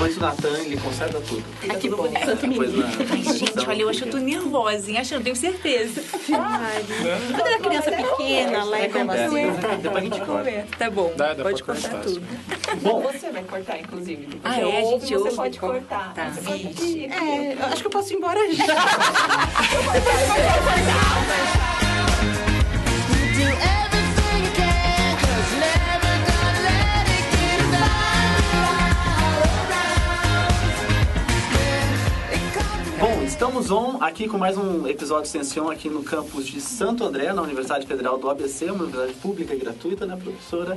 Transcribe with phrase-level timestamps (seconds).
[0.00, 1.44] Depois o Natan, ele conserta tudo.
[1.68, 2.10] Ai, que bom.
[2.24, 2.88] Santo Depois menino.
[2.88, 4.96] na- Ai, gente, olha, eu acho que eu tô nervosa, hein?
[4.96, 6.00] Acho, eu tenho certeza.
[6.24, 9.52] Quando era criança pequena, lá em É, Barbacena.
[9.82, 10.66] depois a gente corta.
[10.78, 12.04] Tá bom, Dá, dá pode cortar cortar.
[12.06, 12.22] tudo.
[12.80, 14.40] Bom, Você vai cortar, inclusive.
[14.42, 14.64] Ah, você é?
[14.64, 15.78] A ouve, gente você ouve, pode corta.
[15.80, 16.14] cortar.
[16.14, 16.30] Tá.
[16.30, 17.04] Você aqui.
[17.04, 18.64] É, eu acho que eu posso ir embora já.
[21.60, 21.69] Do
[33.40, 37.40] estamos on aqui com mais um episódio extensão aqui no campus de Santo André, na
[37.40, 40.76] Universidade Federal do ABC, uma universidade pública e gratuita, né, professora?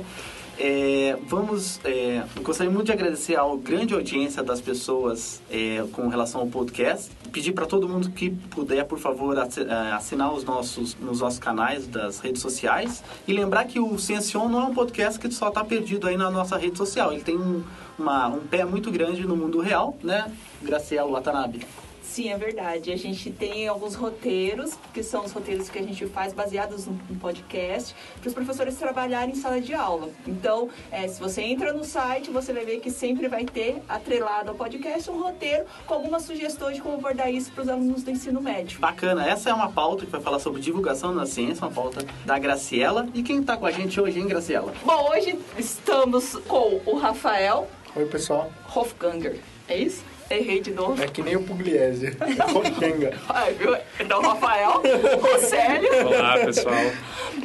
[0.58, 6.40] É, vamos, é, gostaria muito de agradecer à grande audiência das pessoas é, com relação
[6.40, 7.10] ao podcast.
[7.30, 11.86] Pedir para todo mundo que puder, por favor, é, assinar os nossos, nos nossos canais
[11.86, 13.04] das redes sociais.
[13.28, 16.30] E lembrar que o Ciencion não é um podcast que só está perdido aí na
[16.30, 17.12] nossa rede social.
[17.12, 17.62] Ele tem um,
[17.98, 21.66] uma- um pé muito grande no mundo real, né, Graciela Watanabe?
[22.14, 22.92] Sim, é verdade.
[22.92, 26.96] A gente tem alguns roteiros, que são os roteiros que a gente faz baseados no,
[27.16, 30.10] podcast, para os professores trabalharem em sala de aula.
[30.24, 34.50] Então, é, se você entra no site, você vai ver que sempre vai ter atrelado
[34.50, 38.12] ao podcast um roteiro com algumas sugestões de como abordar isso para os alunos do
[38.12, 38.78] ensino médio.
[38.78, 42.38] Bacana, essa é uma pauta que vai falar sobre divulgação na ciência, uma pauta da
[42.38, 43.08] Graciela.
[43.12, 44.72] E quem está com a gente hoje, hein, Graciela?
[44.84, 48.50] Bom, hoje estamos com o Rafael Oi, pessoal.
[48.74, 49.38] Hofganger.
[49.68, 50.02] É isso?
[50.30, 51.02] Errei de novo.
[51.02, 52.16] É que nem o Pugliese.
[52.24, 53.12] É Wolfganga.
[53.28, 53.76] Ai, viu?
[54.00, 56.74] Então, o Rafael, o Célio, Olá, pessoal.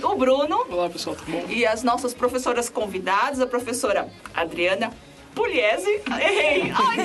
[0.03, 1.45] o Bruno Olá, pessoal, tudo bom?
[1.49, 4.91] e as nossas professoras convidadas, a professora Adriana
[5.35, 6.97] Pugliese, errei, ai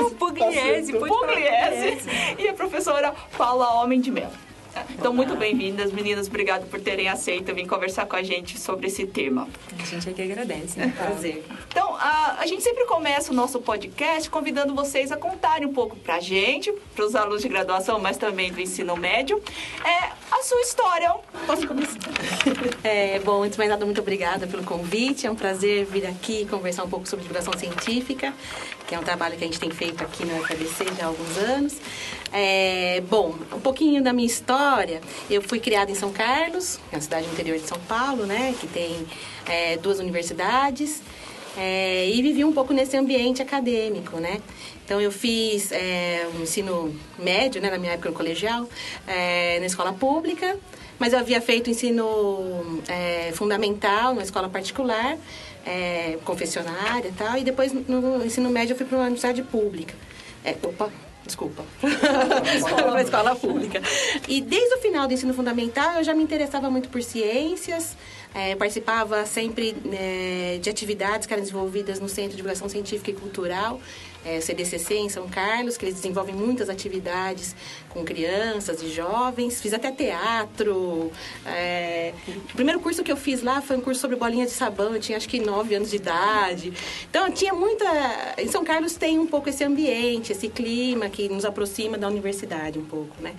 [0.00, 4.45] Não, Pugliese, pode falar Pugliese, e a professora Paula Homem de Mello.
[4.90, 6.26] Então, muito bem-vindas, meninas.
[6.28, 9.48] Obrigado por terem aceito vir conversar com a gente sobre esse tema.
[9.78, 10.78] A gente aqui agradece.
[10.78, 10.92] né?
[10.96, 11.44] Prazer.
[11.68, 15.96] Então, a, a gente sempre começa o nosso podcast convidando vocês a contarem um pouco
[15.96, 19.42] pra gente, pros alunos de graduação, mas também do ensino médio,
[19.84, 21.14] é, a sua história.
[21.46, 21.96] Posso começar?
[22.82, 25.26] É, bom, antes de mais nada, muito obrigada pelo convite.
[25.26, 28.32] É um prazer vir aqui conversar um pouco sobre divulgação científica,
[28.86, 31.36] que é um trabalho que a gente tem feito aqui na UFABC já há alguns
[31.38, 31.76] anos.
[32.38, 35.00] É, bom, um pouquinho da minha história.
[35.30, 38.54] Eu fui criada em São Carlos, que é uma cidade interior de São Paulo, né?
[38.60, 39.06] Que tem
[39.46, 41.02] é, duas universidades.
[41.56, 44.42] É, e vivi um pouco nesse ambiente acadêmico, né?
[44.84, 48.68] Então eu fiz é, um ensino médio, né, na minha época no colegial,
[49.06, 50.58] é, na escola pública,
[50.98, 55.16] mas eu havia feito ensino é, fundamental numa escola particular,
[55.64, 59.94] é, confessionária e tal, e depois no ensino médio eu fui para uma universidade pública.
[60.62, 60.92] Opa,
[61.26, 61.64] desculpa.
[61.80, 63.82] para escola pública.
[64.28, 67.96] E desde o final do ensino fundamental eu já me interessava muito por ciências,
[68.34, 73.14] é, participava sempre é, de atividades que eram desenvolvidas no Centro de Divulgação Científica e
[73.14, 73.80] Cultural,
[74.26, 77.54] é, CDCC, em São Carlos, que eles desenvolvem muitas atividades
[77.90, 79.60] com crianças e jovens.
[79.60, 81.12] Fiz até teatro.
[81.46, 82.12] é,
[82.52, 84.92] O primeiro curso que eu fiz lá foi um curso sobre bolinha de sabão.
[84.92, 86.72] Eu tinha acho que 9 anos de idade.
[87.08, 87.84] Então, tinha muita...
[88.36, 92.78] Em São Carlos tem um pouco esse ambiente, esse clima que nos aproxima da universidade
[92.78, 93.34] um pouco, né?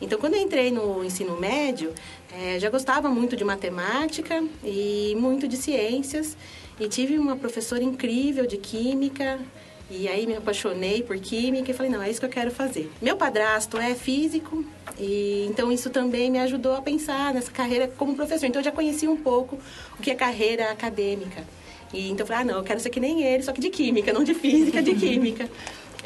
[0.00, 1.94] Então, quando eu entrei no ensino médio,
[2.30, 6.36] eh, já gostava muito de matemática e muito de ciências.
[6.78, 9.40] E tive uma professora incrível de química.
[9.88, 12.90] E aí me apaixonei por química e falei, não, é isso que eu quero fazer.
[13.00, 14.64] Meu padrasto é físico,
[14.98, 18.46] e então isso também me ajudou a pensar nessa carreira como professor.
[18.46, 19.58] Então eu já conhecia um pouco
[19.98, 21.44] o que é carreira acadêmica.
[21.92, 23.70] E então eu falei, ah, não, eu quero ser que nem ele, só que de
[23.70, 25.48] química, não de física, de química.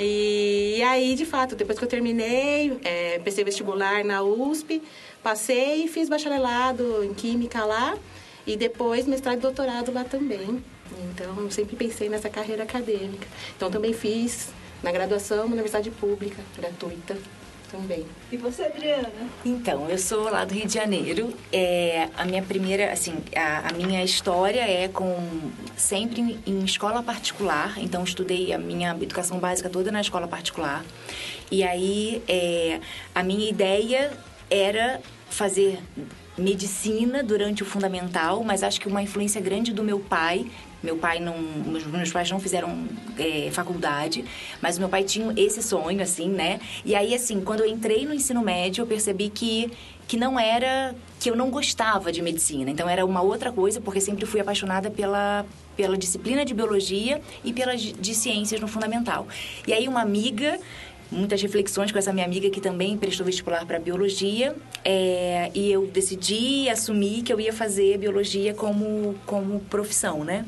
[0.02, 4.82] E, aí, de fato, depois que eu terminei, é, pensei vestibular na USP,
[5.22, 7.98] passei e fiz bacharelado em Química lá
[8.46, 10.64] e depois mestrado e doutorado lá também.
[11.10, 13.26] Então, eu sempre pensei nessa carreira acadêmica.
[13.56, 14.48] Então, também fiz
[14.82, 17.16] na graduação, uma universidade pública, gratuita
[17.70, 18.04] também.
[18.32, 19.10] E você, Adriana?
[19.44, 21.32] Então, eu sou lá do Rio de Janeiro.
[21.52, 25.16] É, a minha primeira, assim, a, a minha história é com
[25.76, 27.74] sempre em, em escola particular.
[27.78, 30.84] Então, estudei a minha educação básica toda na escola particular.
[31.50, 32.80] E aí, é,
[33.14, 34.12] a minha ideia
[34.50, 35.80] era fazer
[36.36, 40.50] medicina durante o fundamental, mas acho que uma influência grande do meu pai.
[40.82, 42.86] Meu pai não, meus, pais não fizeram
[43.18, 44.24] é, faculdade,
[44.60, 46.60] mas meu pai tinha esse sonho, assim, né?
[46.84, 49.70] E aí, assim, quando eu entrei no ensino médio, eu percebi que
[50.10, 52.68] que não era que eu não gostava de medicina.
[52.68, 55.46] Então era uma outra coisa, porque sempre fui apaixonada pela
[55.76, 59.28] pela disciplina de biologia e pela de ciências no fundamental.
[59.68, 60.58] E aí uma amiga
[61.10, 64.54] muitas reflexões com essa minha amiga que também prestou vestibular para biologia.
[64.84, 70.46] é, e eu decidi assumir que eu ia fazer biologia como, como profissão, né?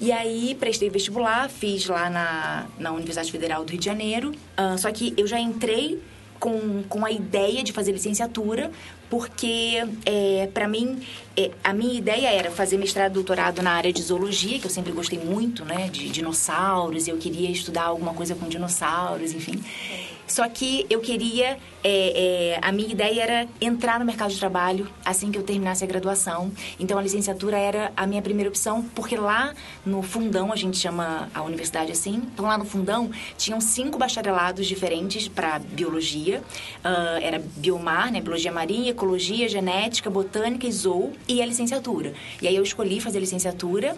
[0.00, 4.32] E aí prestei vestibular, fiz lá na, na Universidade Federal do Rio de Janeiro.
[4.56, 6.00] Ah, só que eu já entrei
[6.38, 8.70] com, com a ideia de fazer licenciatura,
[9.10, 11.02] porque é, para mim
[11.36, 14.70] é, a minha ideia era fazer mestrado e doutorado na área de zoologia, que eu
[14.70, 19.60] sempre gostei muito, né, de dinossauros, e eu queria estudar alguma coisa com dinossauros, enfim.
[20.26, 24.88] Só que eu queria, é, é, a minha ideia era entrar no mercado de trabalho
[25.04, 26.52] assim que eu terminasse a graduação.
[26.78, 29.54] Então a licenciatura era a minha primeira opção, porque lá
[29.84, 34.66] no fundão, a gente chama a universidade assim, então lá no fundão tinham cinco bacharelados
[34.66, 36.42] diferentes para biologia.
[36.84, 42.12] Ah, era biomar, né, biologia marinha, ecologia, genética, botânica e zoo, e a licenciatura.
[42.40, 43.96] E aí eu escolhi fazer licenciatura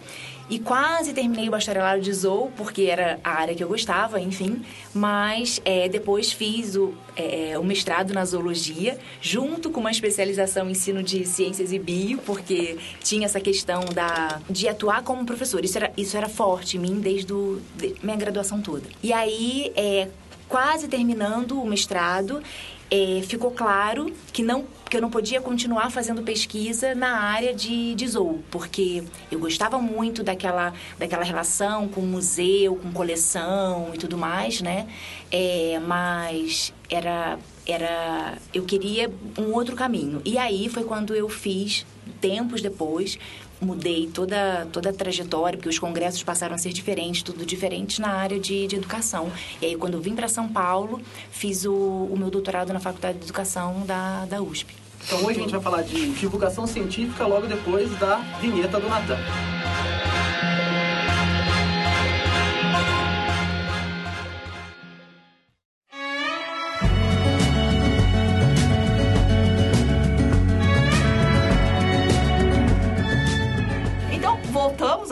[0.51, 4.63] e quase terminei o bacharelado de zoo, porque era a área que eu gostava, enfim.
[4.93, 10.73] Mas é, depois fiz o, é, o mestrado na zoologia, junto com uma especialização em
[10.73, 15.65] ensino de ciências e bio, porque tinha essa questão da, de atuar como professor.
[15.65, 17.37] Isso era, isso era forte em mim desde a
[17.77, 18.87] de, minha graduação toda.
[19.03, 20.09] E aí, é,
[20.49, 22.43] quase terminando o mestrado,
[22.91, 27.95] é, ficou claro que não que eu não podia continuar fazendo pesquisa na área de,
[27.95, 34.19] de zoo, porque eu gostava muito daquela, daquela relação com museu, com coleção e tudo
[34.19, 34.87] mais, né?
[35.31, 40.21] É, mas era, era eu queria um outro caminho.
[40.25, 41.87] E aí foi quando eu fiz,
[42.21, 43.19] tempos depois,
[43.61, 48.09] mudei toda, toda a trajetória, porque os congressos passaram a ser diferentes, tudo diferente na
[48.09, 49.31] área de, de educação.
[49.61, 51.01] E aí, quando vim para São Paulo,
[51.31, 54.75] fiz o, o meu doutorado na Faculdade de Educação da, da USP.
[55.05, 59.19] Então hoje a gente vai falar de divulgação científica logo depois da vinheta do Natan.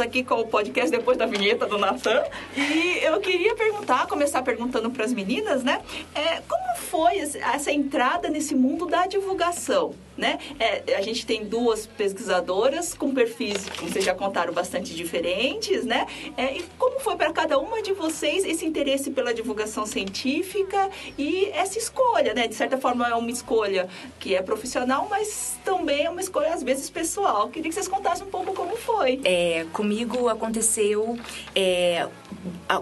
[0.00, 2.24] Aqui com o podcast depois da vinheta do Natan.
[2.56, 5.80] E eu queria perguntar, começar perguntando para as meninas, né?
[6.14, 9.94] é, como foi essa entrada nesse mundo da divulgação?
[10.16, 10.38] Né?
[10.58, 16.06] É, a gente tem duas pesquisadoras com perfis, como vocês já contaram, bastante diferentes, né?
[16.36, 21.46] É, e como foi para cada uma de vocês esse interesse pela divulgação científica e
[21.54, 22.46] essa escolha, né?
[22.46, 23.88] De certa forma é uma escolha
[24.18, 27.48] que é profissional, mas também é uma escolha às vezes pessoal.
[27.48, 29.22] Queria que vocês contassem um pouco como foi.
[29.24, 31.18] É, comigo aconteceu
[31.52, 32.06] é,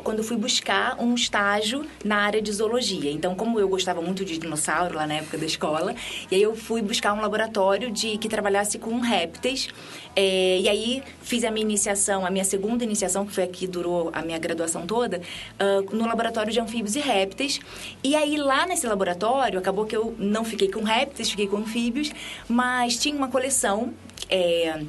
[0.05, 3.11] quando fui buscar um estágio na área de zoologia.
[3.11, 5.95] Então, como eu gostava muito de dinossauro lá na época da escola,
[6.31, 9.69] e aí eu fui buscar um laboratório de que trabalhasse com répteis.
[10.15, 13.67] É, e aí fiz a minha iniciação, a minha segunda iniciação, que foi a que
[13.67, 15.23] durou a minha graduação toda,
[15.59, 17.59] ah, no laboratório de anfíbios e répteis.
[18.05, 22.11] E aí lá nesse laboratório, acabou que eu não fiquei com répteis, fiquei com anfíbios,
[22.47, 23.95] mas tinha uma coleção.
[24.29, 24.83] é,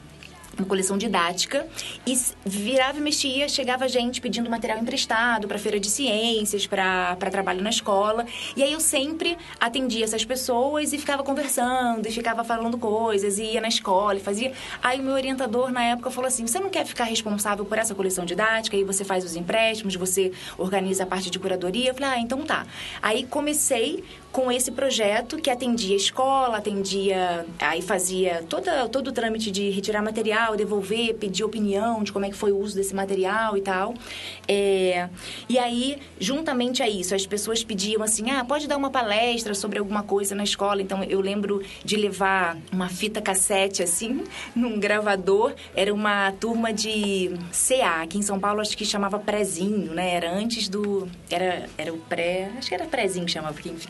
[0.58, 1.68] uma coleção didática
[2.06, 7.62] e virava e mexia, chegava gente pedindo material emprestado para feira de ciências, para trabalho
[7.62, 8.26] na escola.
[8.56, 13.44] E aí eu sempre atendia essas pessoas e ficava conversando e ficava falando coisas e
[13.44, 14.52] ia na escola e fazia.
[14.82, 17.96] Aí o meu orientador na época falou assim: "Você não quer ficar responsável por essa
[17.96, 18.76] coleção didática?
[18.76, 21.90] Aí você faz os empréstimos, você organiza a parte de curadoria".
[21.90, 22.66] Eu falei: "Ah, então tá".
[23.02, 29.12] Aí comecei com esse projeto que atendia a escola, atendia, aí fazia toda, todo o
[29.12, 32.94] trâmite de retirar material, devolver, pedir opinião de como é que foi o uso desse
[32.94, 33.94] material e tal.
[34.48, 35.10] É,
[35.48, 39.80] e aí, juntamente a isso, as pessoas pediam assim, ah, pode dar uma palestra sobre
[39.80, 40.82] alguma coisa na escola.
[40.82, 44.24] Então, eu lembro de levar uma fita cassete, assim,
[44.56, 45.54] num gravador.
[45.76, 50.14] Era uma turma de CA, aqui em São Paulo, acho que chamava Prezinho, né?
[50.14, 51.08] Era antes do...
[51.30, 52.52] Era, era o pré...
[52.58, 53.90] Acho que era Prezinho que chamava, porque, enfim.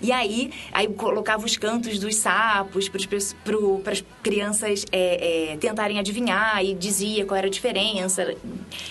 [0.00, 6.64] E aí, aí colocava os cantos dos sapos para as crianças é, é, tentarem adivinhar
[6.64, 8.34] e dizia qual era a diferença,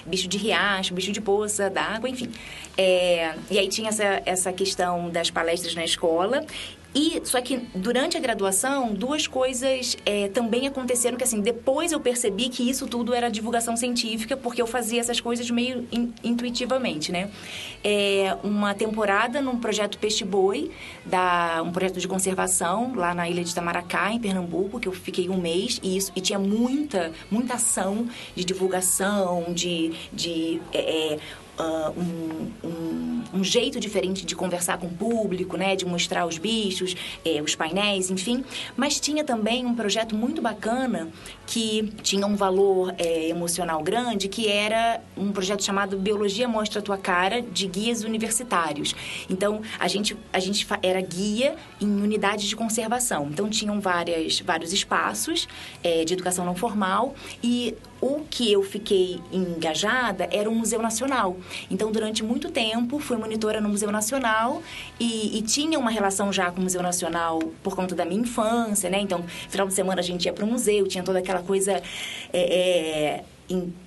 [0.06, 2.32] bicho de riacho, bicho de poça, d'água, enfim.
[2.78, 6.46] É, e aí tinha essa, essa questão das palestras na escola.
[6.96, 12.00] E só que durante a graduação, duas coisas é, também aconteceram que assim, depois eu
[12.00, 17.12] percebi que isso tudo era divulgação científica, porque eu fazia essas coisas meio in- intuitivamente,
[17.12, 17.32] né?
[17.84, 20.70] É, uma temporada num projeto Peixe Boi,
[21.06, 25.30] da, um projeto de conservação lá na ilha de Itamaracá, em Pernambuco, que eu fiquei
[25.30, 31.18] um mês e, isso, e tinha muita, muita ação de divulgação, de, de é,
[31.58, 35.76] ah, um, um, um jeito diferente de conversar com o público, né?
[35.76, 38.44] De mostrar os bichos, eh, os painéis, enfim.
[38.76, 41.10] Mas tinha também um projeto muito bacana
[41.46, 46.82] que tinha um valor eh, emocional grande, que era um projeto chamado Biologia Mostra a
[46.82, 48.96] Tua Cara, de guias universitários.
[49.30, 53.28] Então, a gente, a gente era guia em unidades de conservação.
[53.32, 55.48] Então, tinham várias, vários espaços
[55.84, 61.38] eh, de educação não formal e o que eu fiquei engajada era o Museu Nacional.
[61.72, 64.62] Então, durante muito tempo, fui monitora no Museu Nacional
[65.00, 68.90] e, e tinha uma relação já com o Museu Nacional por conta da minha infância,
[68.90, 69.00] né?
[69.00, 71.82] Então, final de semana a gente ia para o museu, tinha toda aquela coisa
[72.34, 73.24] é, é,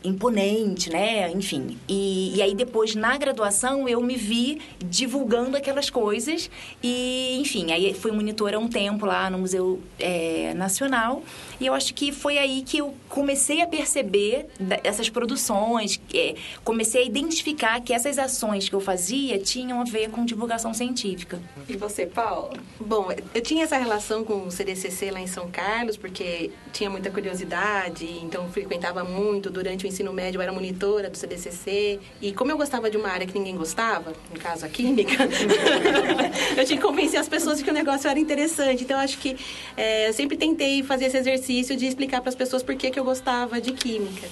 [0.05, 1.31] imponente, né?
[1.31, 1.79] Enfim.
[1.89, 6.51] E, e aí, depois, na graduação, eu me vi divulgando aquelas coisas
[6.83, 11.23] e, enfim, aí fui monitora um tempo lá no Museu é, Nacional
[11.61, 14.47] e eu acho que foi aí que eu comecei a perceber
[14.85, 20.11] essas produções, é, comecei a identificar que essas ações que eu fazia tinham a ver
[20.11, 21.41] com divulgação científica.
[21.69, 22.59] E você, Paula?
[22.79, 27.11] Bom, eu tinha essa relação com o CDCC lá em São Carlos, porque tinha muita
[27.11, 29.46] curiosidade, então frequentava muito.
[29.51, 32.01] Durante o ensino médio, eu era monitora do CDCC.
[32.21, 35.25] E como eu gostava de uma área que ninguém gostava, no caso a química,
[36.57, 38.85] eu tinha que convencer as pessoas de que o negócio era interessante.
[38.85, 39.37] Então, acho que
[39.77, 42.99] é, eu sempre tentei fazer esse exercício de explicar para as pessoas por que, que
[42.99, 44.27] eu gostava de química.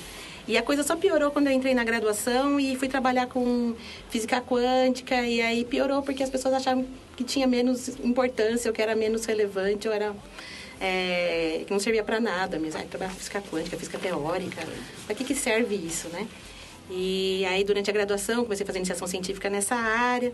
[0.47, 3.75] E a coisa só piorou quando eu entrei na graduação e fui trabalhar com
[4.11, 5.23] física quântica.
[5.23, 9.25] E aí piorou porque as pessoas achavam que tinha menos importância, ou que era menos
[9.25, 10.15] relevante, ou era.
[10.85, 12.79] É, que não servia para nada mesmo.
[12.79, 14.63] Ai, trabalhar com física quântica, física teórica.
[15.07, 16.29] Para que, que serve isso, né?
[16.91, 20.31] E aí, durante a graduação, comecei a fazer iniciação científica nessa área.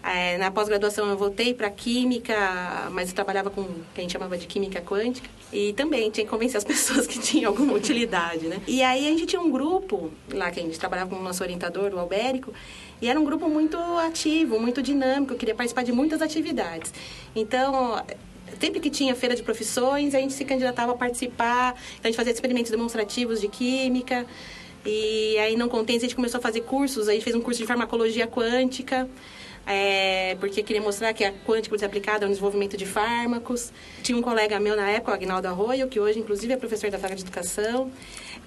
[0.00, 4.12] É, na pós-graduação, eu voltei para química, mas eu trabalhava com o que a gente
[4.12, 5.28] chamava de química quântica.
[5.52, 8.60] E também tinha que convencer as pessoas que tinha alguma utilidade, né?
[8.68, 11.42] E aí, a gente tinha um grupo lá que a gente trabalhava com o nosso
[11.42, 12.54] orientador, o Albérico,
[13.02, 16.92] e era um grupo muito ativo, muito dinâmico, queria participar de muitas atividades.
[17.34, 18.00] Então,
[18.60, 22.32] sempre que tinha feira de profissões, a gente se candidatava a participar, a gente fazia
[22.32, 24.26] experimentos demonstrativos de química.
[24.84, 27.08] E aí, não contente, a gente começou a fazer cursos.
[27.08, 29.08] Aí fez um curso de farmacologia quântica,
[29.68, 33.70] é, porque queria mostrar que a quântica aplicada no desenvolvimento de fármacos.
[34.02, 36.96] Tinha um colega meu na época, o Agnaldo Arroio, que hoje, inclusive, é professor da
[36.96, 37.90] vaga de educação.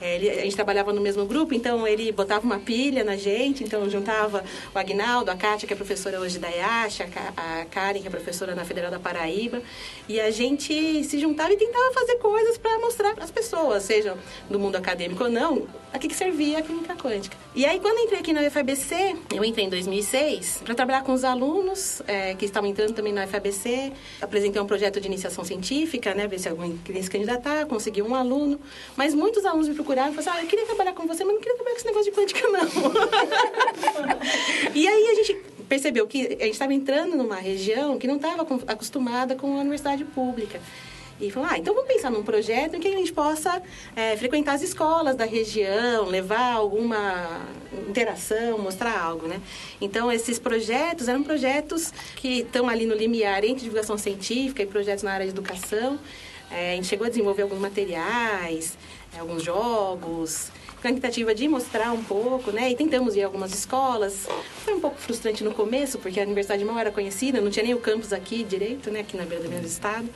[0.01, 3.63] É, ele- a gente trabalhava no mesmo grupo, então ele botava uma pilha na gente,
[3.63, 7.66] então juntava o Agnaldo, a Kátia, que é professora hoje da IASH, a Ka- a
[7.66, 9.62] Karen, que é professora na Federal da Paraíba,
[10.10, 14.18] e a gente se juntava e tentava fazer coisas para mostrar para as pessoas, sejam
[14.50, 17.36] do mundo acadêmico ou não, a que, que servia a química quântica.
[17.53, 21.24] E aí, quando entrei aqui na UFABC, eu entrei em 2006 para trabalhar com os
[21.24, 26.27] alunos é, que estavam entrando também na UFABC, apresentei um projeto de iniciação científica, né,
[26.27, 28.60] ver se alguém queria se candidatar, consegui um aluno,
[28.95, 31.33] mas muitos alunos me procuraram e falaram assim, ah, eu queria trabalhar com você, mas
[31.33, 32.62] não queria trabalhar com esse negócio de quântica, não.
[34.74, 35.36] e aí a gente
[35.67, 40.03] percebeu que a gente estava entrando numa região que não estava acostumada com a universidade
[40.03, 40.60] pública.
[41.22, 43.62] E falou, ah, então vamos pensar num projeto em que a gente possa
[43.96, 47.42] eh, frequentar as escolas da região, levar alguma
[47.88, 49.40] interação, mostrar algo, né?
[49.80, 55.04] Então, esses projetos eram projetos que estão ali no limiar entre divulgação científica e projetos
[55.04, 56.00] na área de educação.
[56.50, 58.75] Eh, a gente chegou a desenvolver alguns materiais,
[59.13, 60.50] eh, alguns jogos,
[60.82, 62.72] com a tentativa de mostrar um pouco, né?
[62.72, 64.28] E tentamos ir a algumas escolas.
[64.66, 67.75] Foi um pouco frustrante no começo, porque a universidade mal era conhecida, não tinha nem
[67.75, 69.01] o campus aqui direito, né?
[69.01, 70.10] Aqui na beira do meu estado.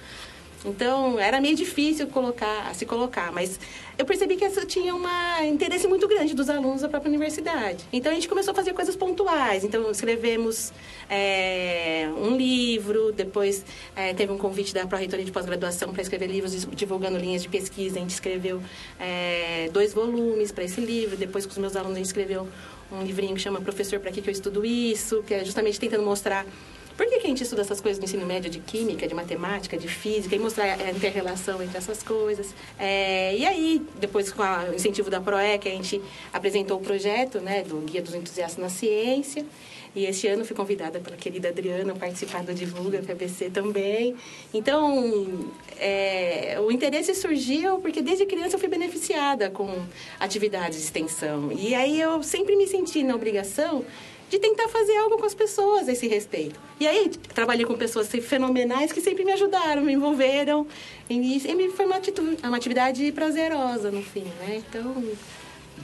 [0.65, 3.59] Então, era meio difícil colocar, se colocar, mas
[3.97, 5.03] eu percebi que essa tinha um
[5.45, 7.85] interesse muito grande dos alunos da própria universidade.
[7.93, 9.63] Então, a gente começou a fazer coisas pontuais.
[9.63, 10.73] Então, escrevemos
[11.09, 13.63] é, um livro, depois
[13.95, 17.97] é, teve um convite da Pró-Reitoria de Pós-Graduação para escrever livros divulgando linhas de pesquisa.
[17.97, 18.61] A gente escreveu
[18.99, 21.15] é, dois volumes para esse livro.
[21.15, 22.47] Depois, com os meus alunos, a gente escreveu
[22.91, 25.23] um livrinho que chama Professor, para que, que eu estudo isso?
[25.23, 26.45] Que é justamente tentando mostrar
[26.97, 29.77] por que, que a gente estuda essas coisas no ensino médio de química, de matemática,
[29.77, 32.53] de física e mostrar a inter-relação entre essas coisas?
[32.79, 37.63] É, e aí, depois com o incentivo da PROEC, a gente apresentou o projeto né,
[37.63, 39.45] do Guia dos Entusiastas na Ciência.
[39.95, 44.13] E este ano fui convidada pela querida Adriana participar do Divulga FABC também.
[44.53, 45.49] Então,
[45.79, 49.69] é, o interesse surgiu porque desde criança eu fui beneficiada com
[50.19, 51.49] atividades de extensão.
[51.53, 53.85] E aí eu sempre me senti na obrigação
[54.35, 56.59] de tentar fazer algo com as pessoas a esse respeito.
[56.79, 60.67] E aí, trabalhei com pessoas fenomenais que sempre me ajudaram, me envolveram.
[61.09, 64.61] E, e foi uma, atitu- uma atividade prazerosa, no fim, né?
[64.69, 65.03] Então,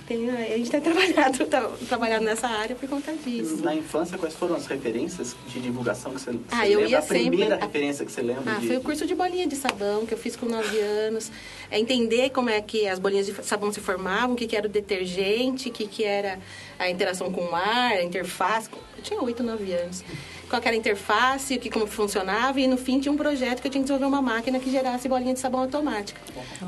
[0.07, 3.63] Tem, a gente tem trabalhado, tá, trabalhado nessa área por conta disso.
[3.63, 6.89] Na infância, quais foram as referências de divulgação que você, Ah, você eu lembra?
[6.91, 8.67] ia a primeira sempre- referência que você lembra Ah, de...
[8.67, 11.31] foi o curso de bolinha de sabão que eu fiz com 9 anos.
[11.69, 14.67] É entender como é que as bolinhas de sabão se formavam, o que, que era
[14.67, 16.39] o detergente, o que, que era
[16.77, 18.69] a interação com o ar, a interface.
[18.97, 20.03] Eu tinha 8, 9 anos.
[20.51, 23.67] Qual era a interface, o que como funcionava e no fim tinha um projeto que
[23.69, 26.19] eu tinha que desenvolver uma máquina que gerasse bolinha de sabão automática.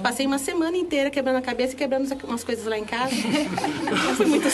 [0.02, 3.13] Passei uma semana inteira quebrando a cabeça e quebrando umas coisas lá em casa.
[3.13, 4.48] Não foi muito,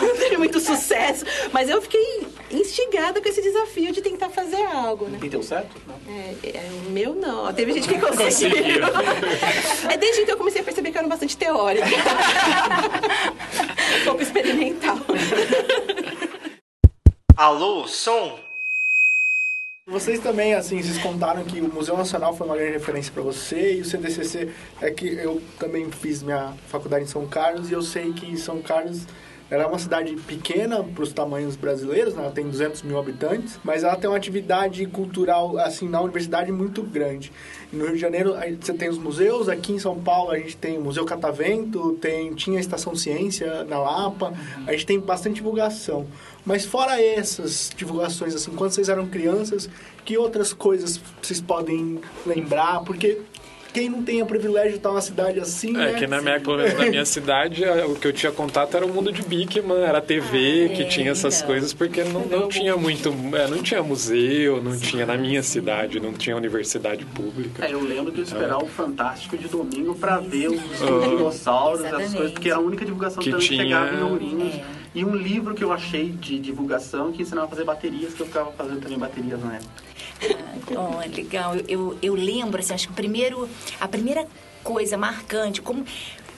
[0.00, 5.04] não teve muito sucesso, mas eu fiquei instigada com esse desafio de tentar fazer algo,
[5.04, 5.18] né?
[5.22, 5.76] E deu certo?
[6.08, 7.52] É, é, o meu não.
[7.52, 8.56] Teve gente que conseguiu.
[9.90, 11.86] é desde então eu comecei a perceber que eu era bastante teórica.
[14.06, 14.96] pouco experimental.
[17.36, 18.51] Alô, som?
[19.92, 23.74] Vocês também, assim, vocês contaram que o Museu Nacional foi uma grande referência para você
[23.76, 24.48] e o CDCC
[24.80, 28.62] é que eu também fiz minha faculdade em São Carlos e eu sei que São
[28.62, 29.02] Carlos
[29.50, 32.22] ela é uma cidade pequena para os tamanhos brasileiros, né?
[32.22, 36.82] ela tem 200 mil habitantes, mas ela tem uma atividade cultural, assim, na universidade muito
[36.82, 37.32] grande.
[37.72, 40.78] No Rio de Janeiro você tem os museus, aqui em São Paulo a gente tem
[40.78, 44.32] o Museu Catavento, tem, tinha a Estação Ciência na Lapa,
[44.66, 46.06] a gente tem bastante divulgação.
[46.44, 49.68] Mas fora essas divulgações, assim, quando vocês eram crianças,
[50.04, 52.82] que outras coisas vocês podem lembrar?
[52.84, 53.20] Porque
[53.72, 55.92] quem não tem o privilégio de estar numa cidade assim, É, né?
[55.94, 58.84] que na minha, pelo menos na minha cidade, é, o que eu tinha contato era
[58.84, 61.46] o mundo de Bikman, era a TV que é, tinha essas então.
[61.48, 65.98] coisas, porque não, não tinha muito, é, não tinha museu, não tinha na minha cidade,
[66.00, 67.64] não tinha universidade pública.
[67.64, 71.08] É, eu lembro de eu esperar o Fantástico de domingo pra ver os Ah.
[71.08, 74.54] dinossauros, essas coisas, porque era a única divulgação que, Que tinha- chegava em Ourinhos.
[74.54, 74.64] É.
[74.94, 78.26] E um livro que eu achei de divulgação que ensinava a fazer baterias, que eu
[78.26, 79.70] ficava fazendo também baterias na época.
[80.74, 81.56] Oh, legal.
[81.68, 83.48] Eu, eu, lembro, assim, acho que o primeiro,
[83.78, 84.26] a primeira
[84.62, 85.84] coisa marcante, como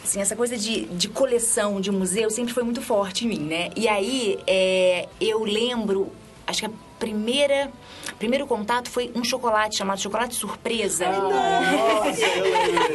[0.03, 3.71] assim, essa coisa de, de coleção de museu sempre foi muito forte em mim, né?
[3.77, 6.11] E aí é, eu lembro,
[6.47, 6.71] acho que a
[7.05, 7.71] primeira
[8.19, 11.07] primeiro contato foi um chocolate chamado chocolate surpresa.
[11.11, 12.95] Nossa, eu lembro.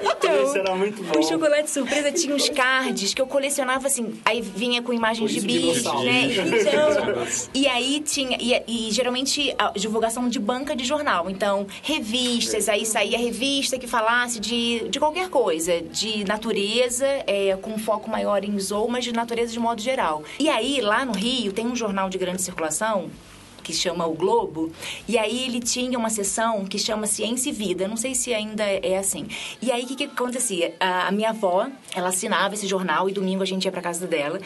[0.00, 1.20] Então.
[1.20, 4.18] O chocolate surpresa tinha uns cards que eu colecionava assim.
[4.24, 6.28] Aí vinha com imagens de bichos, né?
[6.30, 8.36] Então, e aí tinha.
[8.40, 11.28] E, e geralmente a divulgação de banca de jornal.
[11.30, 17.78] Então, revistas, aí saía revista que falasse de, de qualquer coisa, de natureza, é, com
[17.78, 20.22] foco maior em zoo, mas de natureza de modo geral.
[20.38, 23.10] E aí, lá no Rio, tem um jornal de grande circulação
[23.68, 24.72] que chama O Globo,
[25.06, 28.64] e aí ele tinha uma sessão que chama Ciência e Vida, não sei se ainda
[28.64, 29.28] é assim.
[29.60, 30.74] E aí o que, que acontecia?
[30.80, 34.40] A, minha avó, ela assinava esse jornal e domingo a gente ia pra casa dela.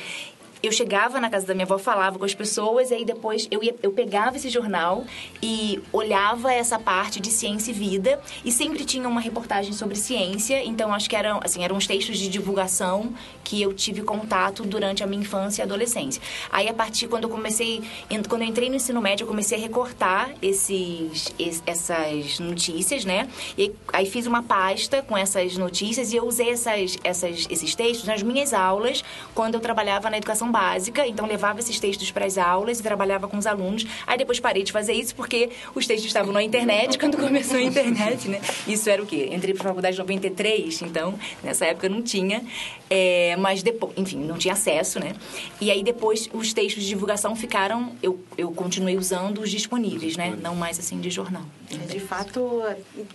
[0.62, 3.62] Eu chegava na casa da minha avó, falava com as pessoas, e aí depois eu,
[3.62, 5.04] ia, eu pegava esse jornal
[5.42, 10.64] e olhava essa parte de ciência e vida, e sempre tinha uma reportagem sobre ciência,
[10.64, 15.02] então acho que eram, assim, eram uns textos de divulgação que eu tive contato durante
[15.02, 16.22] a minha infância e adolescência.
[16.50, 17.82] Aí, a partir quando eu comecei,
[18.28, 23.28] quando eu entrei no ensino médio, eu comecei a recortar esses, es- essas notícias, né?
[23.58, 28.06] E aí fiz uma pasta com essas notícias e eu usei essas, essas, esses textos
[28.06, 29.02] nas minhas aulas
[29.34, 31.06] quando eu trabalhava na educação básica.
[31.06, 33.86] Então, levava esses textos para as aulas e trabalhava com os alunos.
[34.06, 37.62] Aí depois parei de fazer isso porque os textos estavam na internet quando começou a
[37.62, 38.40] internet, né?
[38.68, 39.30] Isso era o quê?
[39.32, 42.44] Entrei para faculdade em 93, então nessa época não tinha.
[42.88, 45.14] É, mas depois, enfim, não tinha acesso, né?
[45.60, 50.36] E aí depois os textos de divulgação ficaram, eu, eu continuei usando os disponíveis, né?
[50.40, 51.42] Não mais assim de jornal.
[51.88, 52.62] De fato,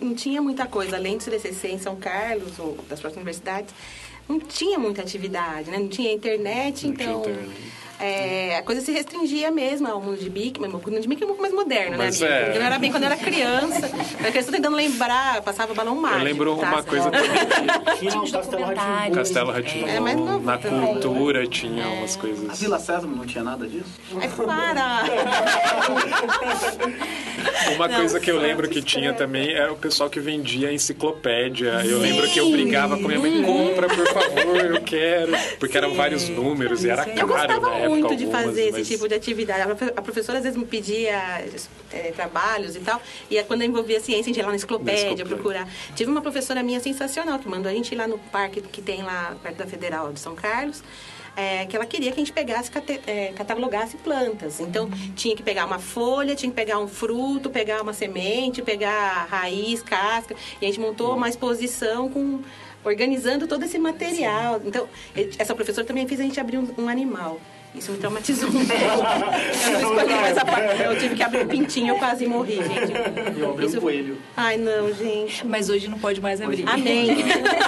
[0.00, 0.96] não tinha muita coisa.
[0.96, 3.72] Além do CDCC em São Carlos, ou das próximas universidades,
[4.28, 5.78] não tinha muita atividade, né?
[5.78, 7.20] Não tinha internet, Não tinha então...
[7.20, 7.78] internet.
[8.00, 11.22] É, a coisa se restringia mesmo ao mundo de BIC, mas o mundo de BIC
[11.22, 12.30] é um pouco mais moderno, Mas né, é.
[12.32, 12.44] amigo?
[12.46, 13.86] Porque eu era bem quando eu era criança.
[13.86, 16.20] Eu era criança tentando lembrar, passava balão mágico.
[16.20, 16.66] Eu lembro tá?
[16.68, 18.64] uma coisa também que Tinha um Castelo.
[18.64, 19.14] Rá-Tim-Bum.
[19.14, 20.86] Castelo Ratinho, É, mas não- na também.
[20.86, 22.60] cultura tinha umas A coisas.
[22.60, 23.86] Vila Sésamo não tinha nada disso?
[24.20, 25.02] Ai, para!
[27.74, 31.82] Uma coisa que eu lembro que tinha também era o pessoal que vendia enciclopédia.
[31.84, 35.32] Eu lembro que eu brigava com minha mãe, compra, por favor, eu quero.
[35.58, 39.08] Porque eram vários números e era caro gostava muito de algumas, fazer mas- esse tipo
[39.08, 39.62] de atividade.
[39.62, 41.16] A profe- A professora às vezes me pedia
[41.92, 43.00] eh, trabalhos e tal.
[43.30, 45.68] E é quando envolvia ciência, a gente ia lá na enciclopédia, procurar.
[45.94, 49.02] Tive uma professora minha sensacional que mandou a gente ir lá no parque que tem
[49.02, 50.82] lá perto da Federal de São Carlos.
[51.40, 54.58] eh, que ela queria que a gente pegasse, cate- eh, catalogasse plantas.
[54.58, 59.28] Então, tinha que pegar uma folha, tinha que pegar um fruto, pegar uma semente, pegar
[59.30, 60.34] raiz, casca.
[60.60, 62.40] E a gente montou uma exposição com
[62.84, 64.60] organizando todo esse material.
[64.64, 67.40] Então, ele- essa professora também fez a gente abrir um, um animal.
[67.78, 68.64] Isso me traumatizou um pouco.
[69.68, 70.82] Eu não escolhi essa parte.
[70.82, 73.38] Eu tive que abrir o pintinho, eu quase morri, gente.
[73.40, 74.18] Eu abri Isso- um coelho.
[74.36, 75.46] Ai, não, gente.
[75.46, 76.68] Mas hoje não pode mais abrir.
[76.68, 77.16] Amém.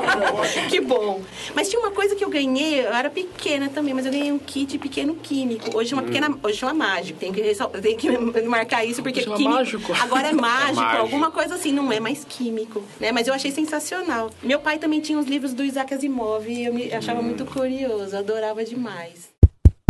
[0.69, 1.21] que bom.
[1.55, 4.39] Mas tinha uma coisa que eu ganhei, eu era pequena também, mas eu ganhei um
[4.39, 5.77] kit pequeno químico.
[5.77, 7.19] Hoje uma pequena, hoje chama mágico.
[7.19, 7.43] Tem que,
[7.81, 8.09] tem que
[8.49, 9.93] marcar isso porque Chama químico mágico?
[10.01, 11.03] agora é mágico, mágico.
[11.03, 13.13] alguma coisa assim, não é mais químico, né?
[13.13, 14.31] Mas eu achei sensacional.
[14.43, 18.17] Meu pai também tinha os livros do Isaac Asimov e eu me achava muito curioso,
[18.17, 19.30] adorava demais.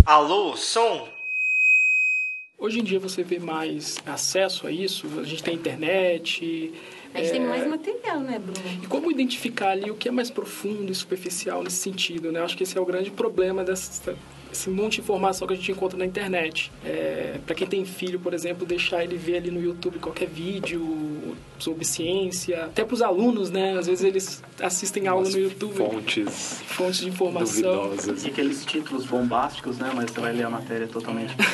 [0.05, 1.09] Alô, som?
[2.59, 6.73] Hoje em dia você vê mais acesso a isso, a gente tem internet.
[7.15, 8.83] A gente é, tem mais material, né, Bruno?
[8.83, 12.41] E como identificar ali o que é mais profundo e superficial nesse sentido, né?
[12.41, 14.17] Eu acho que esse é o grande problema dessa,
[14.53, 16.71] esse monte de informação que a gente encontra na internet.
[16.85, 21.37] É, para quem tem filho, por exemplo, deixar ele ver ali no YouTube qualquer vídeo
[21.65, 22.65] sobre ciência.
[22.65, 23.79] Até para os alunos, né?
[23.79, 25.77] Às vezes eles assistem aula Umas no YouTube.
[25.77, 27.47] Fontes Fontes de informação.
[27.47, 28.25] duvidosas.
[28.25, 29.91] E aqueles títulos bombásticos, né?
[29.95, 31.35] Mas você vai ler a matéria totalmente.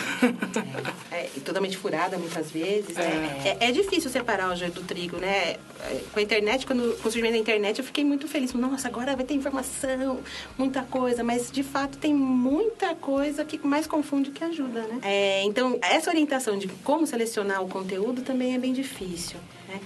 [1.10, 3.56] É, totalmente furada muitas vezes, né?
[3.58, 5.56] É, é difícil separar o joio do trigo, né?
[5.80, 8.52] É, Com a internet, quando com o surgimento da internet, eu fiquei muito feliz.
[8.52, 10.20] Nossa, agora vai ter informação,
[10.58, 11.22] muita coisa.
[11.24, 14.98] Mas, de fato, tem muita coisa que mais confunde que ajuda, né?
[15.02, 19.38] É, então, essa orientação de como selecionar o conteúdo também é bem difícil,
[19.68, 19.80] né?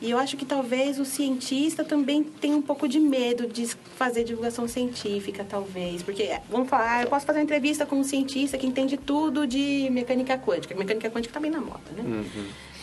[0.00, 3.66] E eu acho que talvez o cientista também tenha um pouco de medo de
[3.96, 6.02] fazer divulgação científica, talvez.
[6.02, 9.46] Porque, vamos falar, ah, eu posso fazer uma entrevista com um cientista que entende tudo
[9.46, 10.74] de mecânica quântica.
[10.74, 12.02] Mecânica quântica está bem na moda, né?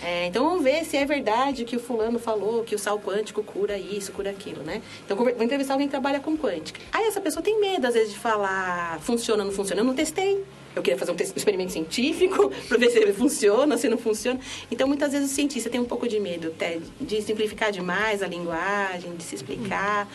[0.03, 3.43] É, então vamos ver se é verdade que o fulano falou que o sal quântico
[3.43, 4.81] cura isso, cura aquilo, né?
[5.05, 6.79] Então vou entrevistar alguém que trabalha com quântica.
[6.91, 9.81] Aí essa pessoa tem medo, às vezes, de falar funciona ou não funciona.
[9.81, 10.43] Eu não testei.
[10.75, 14.39] Eu queria fazer um experimento científico para ver se funciona, se não funciona.
[14.69, 18.27] Então, muitas vezes, o cientista tem um pouco de medo até de simplificar demais a
[18.27, 20.07] linguagem, de se explicar.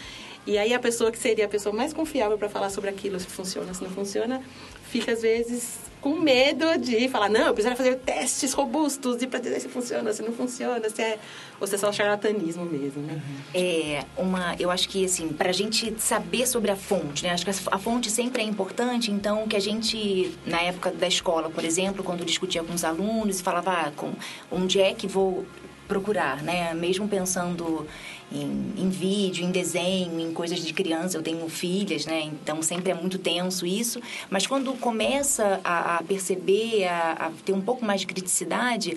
[0.47, 3.27] E aí, a pessoa que seria a pessoa mais confiável para falar sobre aquilo, se
[3.27, 4.43] funciona, se não funciona,
[4.91, 9.41] fica, às vezes, com medo de falar, não, eu precisaria fazer testes robustos e para
[9.41, 11.19] dizer se funciona, se não funciona, se é...
[11.61, 13.21] Ou se é só charlatanismo mesmo, né?
[13.53, 17.31] É uma, eu acho que assim, para a gente saber sobre a fonte, né?
[17.31, 19.11] Acho que a fonte sempre é importante.
[19.11, 23.41] Então, que a gente na época da escola, por exemplo, quando discutia com os alunos,
[23.41, 24.13] falava, ah, com,
[24.49, 25.45] onde é que vou
[25.89, 26.73] procurar, né?
[26.75, 27.87] Mesmo pensando
[28.31, 32.23] em, em vídeo, em desenho, em coisas de criança, eu tenho filhas, né?
[32.23, 34.01] Então sempre é muito tenso isso.
[34.29, 38.97] Mas quando começa a, a perceber, a, a ter um pouco mais de criticidade,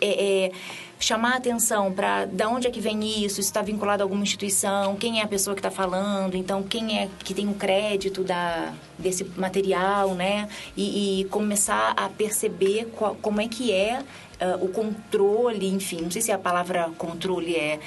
[0.00, 0.52] é, é
[0.98, 5.20] chamar atenção para de onde é que vem isso, está vinculado a alguma instituição, quem
[5.20, 9.24] é a pessoa que está falando, então quem é que tem o crédito da, desse
[9.36, 10.48] material, né?
[10.76, 14.02] E, e começar a perceber qual, como é que é
[14.42, 17.78] ah, o controle, enfim, não sei se a palavra controle é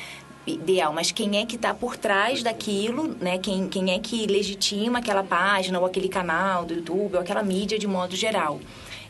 [0.47, 3.37] ideal, mas quem é que está por trás daquilo, né?
[3.37, 7.79] Quem, quem é que legitima aquela página ou aquele canal do YouTube ou aquela mídia
[7.79, 8.59] de modo geral.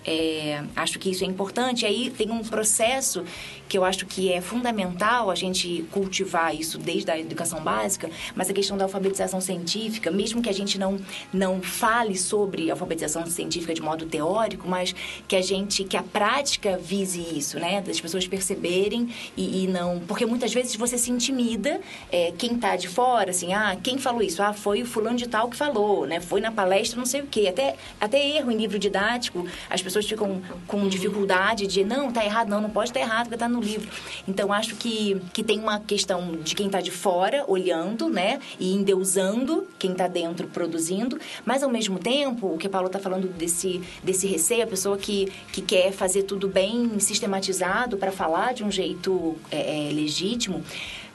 [0.05, 1.85] É, acho que isso é importante.
[1.85, 3.23] Aí tem um processo
[3.67, 8.49] que eu acho que é fundamental a gente cultivar isso desde a educação básica, mas
[8.49, 10.99] a questão da alfabetização científica, mesmo que a gente não,
[11.33, 14.93] não fale sobre alfabetização científica de modo teórico, mas
[15.27, 17.81] que a gente, que a prática vise isso, né?
[17.81, 19.99] Das pessoas perceberem e, e não...
[19.99, 24.21] Porque muitas vezes você se intimida, é, quem está de fora, assim, ah, quem falou
[24.21, 24.43] isso?
[24.43, 26.19] Ah, foi o fulano de tal que falou, né?
[26.19, 27.47] Foi na palestra não sei o quê.
[27.47, 32.49] Até, até erro em livro didático, as pessoas ficam com dificuldade de, não, tá errado,
[32.49, 33.87] não, não pode estar errado, porque tá no livro.
[34.27, 38.39] Então, acho que, que tem uma questão de quem está de fora, olhando, né?
[38.59, 41.19] E endeusando quem está dentro, produzindo.
[41.45, 44.97] Mas, ao mesmo tempo, o que a Paulo está falando desse, desse receio, a pessoa
[44.97, 50.63] que, que quer fazer tudo bem sistematizado para falar de um jeito é, é, legítimo,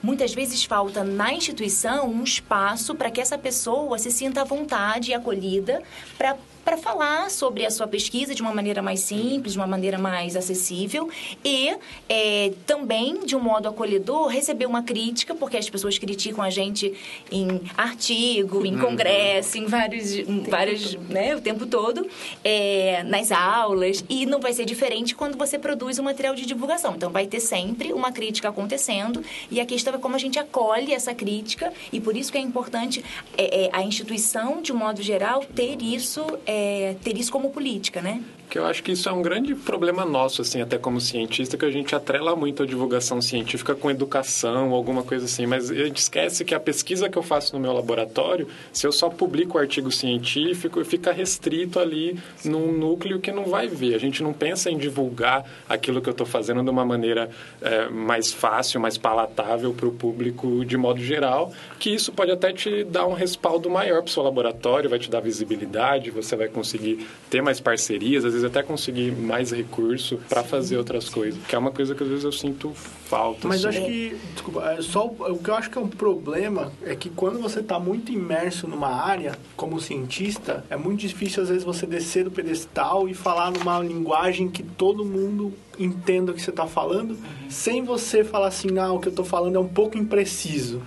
[0.03, 5.11] muitas vezes falta na instituição um espaço para que essa pessoa se sinta à vontade
[5.11, 5.83] e acolhida
[6.17, 9.99] para para falar sobre a sua pesquisa de uma maneira mais simples, de uma maneira
[9.99, 11.09] mais acessível
[11.45, 11.77] e
[12.09, 16.95] é, também, de um modo acolhedor, receber uma crítica, porque as pessoas criticam a gente
[17.31, 22.07] em artigo, em congresso, em vários, em vários né, o tempo todo,
[22.45, 26.95] é, nas aulas, e não vai ser diferente quando você produz um material de divulgação.
[26.95, 30.93] Então, vai ter sempre uma crítica acontecendo e a questão é como a gente acolhe
[30.93, 33.05] essa crítica e por isso que é importante
[33.37, 38.03] é, é, a instituição, de um modo geral, ter isso, é, ter isso como política,
[38.03, 38.25] né?
[38.51, 41.65] Que eu acho que isso é um grande problema nosso, assim, até como cientista, que
[41.65, 45.47] a gente atrela muito a divulgação científica com educação, alguma coisa assim.
[45.47, 48.91] Mas a gente esquece que a pesquisa que eu faço no meu laboratório, se eu
[48.91, 53.95] só publico artigo científico, fica restrito ali num núcleo que não vai ver.
[53.95, 57.31] A gente não pensa em divulgar aquilo que eu estou fazendo de uma maneira
[57.63, 62.53] é, mais fácil, mais palatável para o público de modo geral, que isso pode até
[62.53, 66.49] te dar um respaldo maior para o seu laboratório, vai te dar visibilidade, você vai
[66.49, 71.55] conseguir ter mais parcerias, às vezes até conseguir mais recurso para fazer outras coisas, que
[71.55, 73.49] é uma coisa que às vezes eu sinto falta.
[73.49, 73.79] Mas eu assim.
[73.79, 76.95] acho que, desculpa, é só o o que eu acho que é um problema é
[76.95, 81.65] que quando você está muito imerso numa área, como cientista, é muito difícil às vezes
[81.65, 86.51] você descer do pedestal e falar numa linguagem que todo mundo entenda o que você
[86.51, 87.17] está falando,
[87.49, 90.83] sem você falar assim, ah, o que eu estou falando é um pouco impreciso.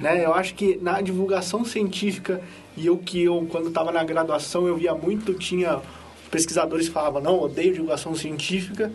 [0.00, 0.24] Né?
[0.24, 2.42] Eu acho que na divulgação científica,
[2.76, 5.80] e eu que eu, quando estava na graduação, eu via muito, tinha
[6.32, 8.90] pesquisadores falavam, não, odeio divulgação científica,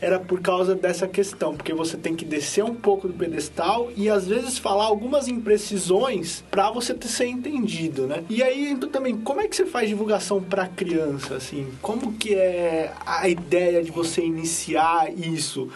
[0.00, 4.08] era por causa dessa questão, porque você tem que descer um pouco do pedestal e
[4.08, 8.22] às vezes falar algumas imprecisões para você ter, ser entendido, né?
[8.28, 11.66] E aí, então também, como é que você faz divulgação para criança, assim?
[11.82, 15.68] Como que é a ideia de você iniciar isso?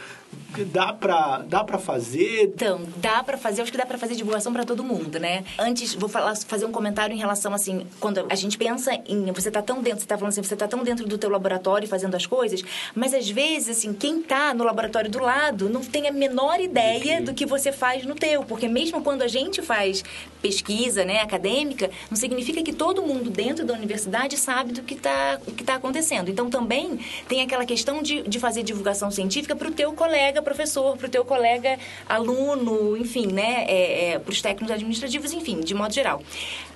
[0.73, 2.51] Dá pra, dá pra fazer?
[2.55, 5.45] Então, dá pra fazer, acho que dá pra fazer divulgação pra todo mundo, né?
[5.59, 9.51] Antes, vou falar, fazer um comentário em relação, assim, quando a gente pensa em você
[9.51, 12.15] tá tão dentro, você tá falando assim, você tá tão dentro do teu laboratório fazendo
[12.15, 12.63] as coisas,
[12.95, 17.23] mas às vezes, assim, quem tá no laboratório do lado não tem a menor ideia
[17.23, 20.03] do que você faz no teu, porque mesmo quando a gente faz
[20.43, 25.41] pesquisa, né, acadêmica, não significa que todo mundo dentro da universidade sabe do que tá,
[25.47, 26.29] o que tá acontecendo.
[26.29, 31.09] Então, também tem aquela questão de, de fazer divulgação científica pro teu colega professor, pro
[31.09, 31.79] teu colega
[32.09, 36.23] aluno, enfim, né, é, é, pros técnicos administrativos, enfim, de modo geral.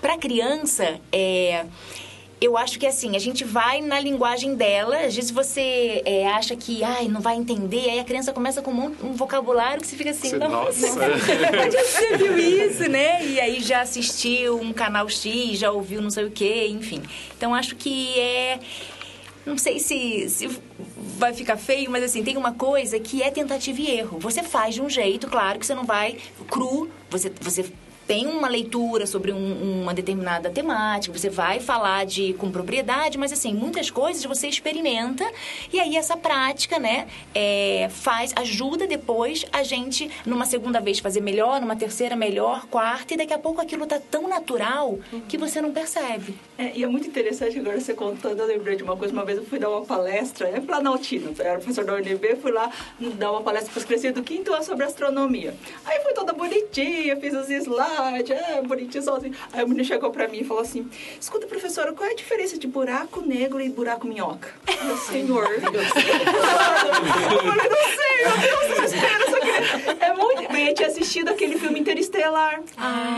[0.00, 1.64] Pra criança, é
[2.40, 6.54] eu acho que assim, a gente vai na linguagem dela, às vezes você é, acha
[6.54, 9.96] que ai, não vai entender, aí a criança começa com um, um vocabulário que você
[9.96, 10.87] fica assim, Você- nossa.
[10.92, 13.24] onde você viu isso, né?
[13.24, 17.00] E aí já assistiu um canal X, já ouviu não sei o quê, enfim.
[17.37, 18.59] Então acho que é.
[19.46, 20.61] Não sei se, se
[21.18, 24.18] vai ficar feio, mas assim, tem uma coisa que é tentativa e erro.
[24.18, 26.16] Você faz de um jeito, claro que você não vai
[26.48, 27.64] cru, você, você
[28.06, 33.32] tem uma leitura sobre um- uma determinada temática, você vai falar de com propriedade, mas
[33.32, 35.24] assim, muitas coisas você experimenta
[35.72, 41.20] e aí essa prática, né, é, faz, ajuda depois a gente, numa segunda vez, fazer
[41.20, 45.60] melhor, numa terceira melhor, quarta, e daqui a pouco aquilo tá tão natural que você
[45.60, 46.34] não percebe.
[46.58, 49.38] É, e é muito interessante agora você contando, eu lembrei de uma coisa, uma vez
[49.38, 52.70] eu fui dar uma palestra, é Planaltino, eu era professor da UNB, fui lá
[53.18, 55.54] dar uma palestra para os crescidos do quinto ano sobre astronomia.
[55.84, 57.93] Aí foi toda bonitinha, fiz os slides,
[58.33, 59.35] é, bonitinho sozinho.
[59.52, 60.88] Aí o menino chegou para mim e falou assim,
[61.20, 64.48] escuta professora, qual é a diferença de buraco negro e buraco minhoca?
[64.85, 65.90] Meu senhor, eu falei, não
[67.94, 69.50] sei, meu Deus, desespero, só que
[70.00, 70.53] é muito...
[70.53, 72.61] Bem, eu tinha assistido aquele filme Interestelar.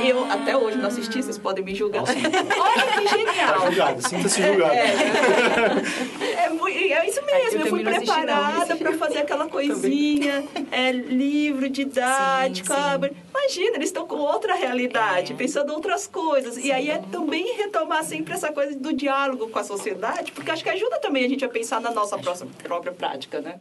[0.04, 2.02] Eu até hoje não assisti, vocês podem me julgar.
[2.06, 3.54] Olha que genial.
[3.60, 4.74] Tá julgado, sinta-se julgado.
[4.74, 10.44] É, mui- é isso eu mesmo, eu fui assisti, não, preparada para fazer aquela coisinha,
[10.70, 12.68] é, livro didático.
[12.68, 12.80] Sim, sim.
[12.80, 15.36] ah, Imagina, eles estão com outra realidade, É.
[15.36, 16.56] pensando outras coisas.
[16.56, 20.62] E aí é também retomar sempre essa coisa do diálogo com a sociedade, porque acho
[20.62, 23.60] que ajuda também a gente a pensar na nossa próxima, própria prática, né?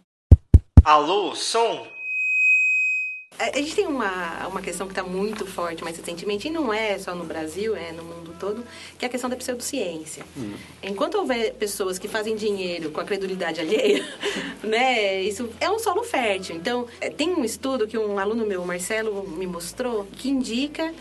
[0.84, 1.86] Alô, som?
[3.40, 6.74] A a gente tem uma, uma questão que está muito forte mais recentemente, e não
[6.74, 8.64] é só no Brasil, é no mundo todo,
[8.98, 10.26] que é a questão da pseudociência.
[10.84, 14.06] Enquanto houver pessoas que fazem dinheiro com a credulidade alheia,
[14.64, 16.56] né, isso é um solo fértil.
[16.56, 20.94] Então, eh, tem um estudo que um aluno meu, Marcelo, me mostrou, que indica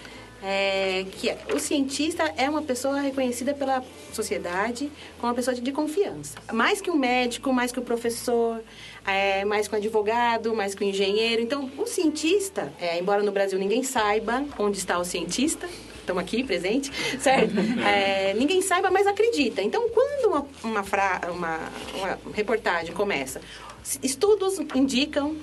[0.44, 5.72] é, que o cientista é uma pessoa reconhecida pela sociedade como uma pessoa de, de
[5.72, 6.36] confiança.
[6.52, 8.62] Mais que um médico, mais que o professor,
[9.06, 11.42] é, mais o advogado, mais o engenheiro.
[11.42, 15.68] Então, o cientista, é, embora no Brasil ninguém saiba onde está o cientista,
[16.00, 16.90] estamos aqui presente,
[17.20, 17.52] certo?
[17.86, 19.62] É, ninguém saiba, mas acredita.
[19.62, 21.58] Então, quando uma, uma, fra- uma,
[21.94, 23.40] uma reportagem começa,
[24.02, 25.36] estudos indicam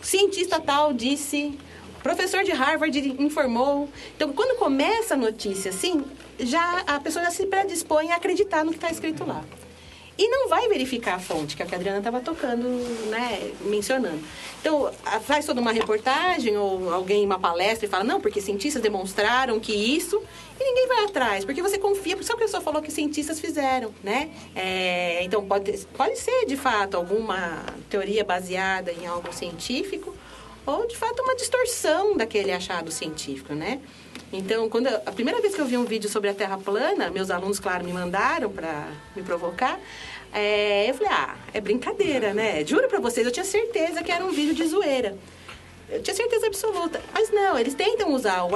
[0.00, 1.56] cientista tal disse,
[2.02, 3.88] professor de Harvard informou.
[4.16, 6.04] Então, quando começa a notícia assim,
[6.40, 9.44] já a pessoa já se predispõe a acreditar no que está escrito lá.
[10.18, 12.68] E não vai verificar a fonte, que é o que a Adriana estava tocando,
[13.08, 14.20] né, mencionando.
[14.60, 19.58] Então, faz toda uma reportagem ou alguém uma palestra e fala, não, porque cientistas demonstraram
[19.58, 20.22] que isso,
[20.60, 23.92] e ninguém vai atrás, porque você confia, porque só a pessoa falou que cientistas fizeram,
[24.04, 24.30] né?
[24.54, 30.14] É, então, pode, pode ser, de fato, alguma teoria baseada em algo científico,
[30.66, 33.80] ou de fato uma distorção daquele achado científico, né?
[34.32, 37.10] Então, quando eu- a primeira vez que eu vi um vídeo sobre a Terra plana,
[37.10, 39.78] meus alunos, claro, me mandaram para me provocar.
[40.34, 42.64] é, eu falei, ah, é brincadeira, né?
[42.64, 45.14] Juro para vocês, eu tinha certeza que era um vídeo de zoeira.
[45.90, 47.02] Eu tinha certeza absoluta.
[47.12, 48.50] Mas não, eles tentam usar o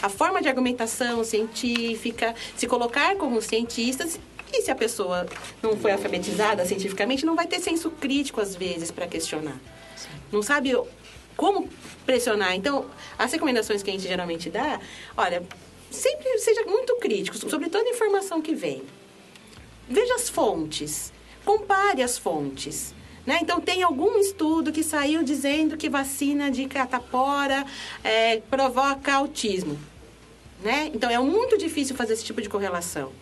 [0.00, 4.18] a forma de argumentação científica, se colocar como cientistas.
[4.50, 5.26] E se a pessoa
[5.62, 9.60] não foi alfabetizada cientificamente, não vai ter senso crítico, às vezes, para questionar.
[10.32, 10.72] Não sabe
[11.36, 11.68] como
[12.04, 12.54] pressionar.
[12.54, 12.86] Então,
[13.18, 14.80] as recomendações que a gente geralmente dá,
[15.16, 15.42] olha,
[15.90, 18.82] sempre seja muito crítico sobre toda a informação que vem.
[19.88, 21.12] Veja as fontes,
[21.44, 22.94] compare as fontes.
[23.24, 23.38] Né?
[23.42, 27.66] Então, tem algum estudo que saiu dizendo que vacina de catapora
[28.04, 29.76] eh, provoca autismo.
[30.62, 30.90] Né?
[30.94, 33.12] Então, é muito difícil fazer esse tipo de correlação.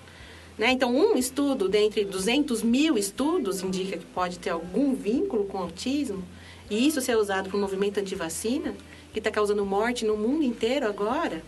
[0.58, 0.70] Né?
[0.70, 6.22] Então, um estudo dentre 200 mil estudos indica que pode ter algum vínculo com autismo,
[6.70, 8.74] e isso ser usado para um movimento anti-vacina,
[9.12, 11.42] que está causando morte no mundo inteiro agora.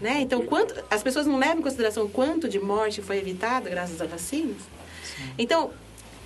[0.00, 0.20] Né?
[0.22, 4.06] Então, quanto, as pessoas não levam em consideração quanto de morte foi evitada graças a
[4.06, 4.56] vacinas.
[5.36, 5.70] Então,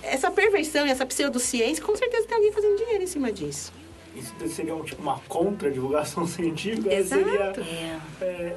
[0.01, 3.73] essa perversão e essa pseudociência, com certeza tem alguém fazendo dinheiro em cima disso.
[4.15, 6.93] Isso seria um, tipo, uma contra-divulgação científica?
[6.93, 7.25] Exato.
[7.25, 8.23] Seria, É.
[8.23, 8.55] é,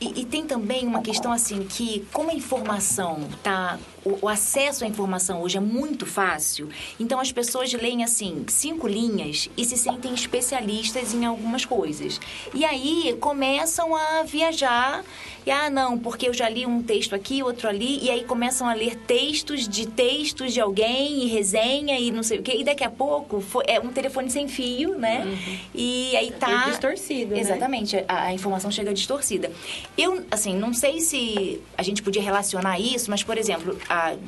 [0.00, 3.78] E, e tem também uma questão assim que, como a informação tá,
[4.08, 6.68] o, o acesso à informação hoje é muito fácil,
[6.98, 12.20] então as pessoas leem assim cinco linhas e se sentem especialistas em algumas coisas.
[12.54, 15.04] E aí começam a viajar
[15.46, 18.68] e ah não, porque eu já li um texto aqui, outro ali, e aí começam
[18.68, 22.56] a ler textos de textos de alguém e resenha e não sei o quê.
[22.58, 25.26] E daqui a pouco foi, é um telefone sem fio, né?
[25.74, 27.40] E aí tá E distorcido, né?
[27.40, 27.58] Exatamente.
[27.68, 29.50] Exatamente, a, a informação chega distorcida.
[29.96, 33.78] Eu, assim, não sei se a gente podia relacionar isso, mas, por exemplo,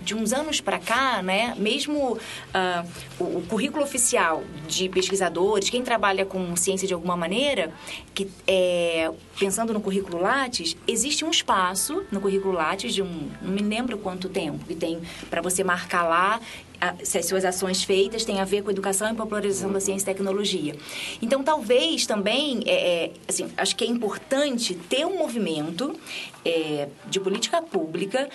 [0.04, 2.18] de uns anos para cá, né, mesmo
[2.52, 2.85] ah,
[3.18, 7.72] o, o currículo oficial de pesquisadores, quem trabalha com ciência de alguma maneira,
[8.14, 13.52] que é, pensando no currículo Lattes, existe um espaço no currículo Lattes de um, não
[13.52, 16.40] me lembro quanto tempo, que tem para você marcar lá
[16.80, 20.04] a- se as suas ações feitas têm a ver com educação e popularização da ciência
[20.11, 20.74] e tecnologia.
[21.20, 25.98] Então, talvez também, é, é, assim, acho que é importante ter um movimento
[26.44, 28.28] é, de política pública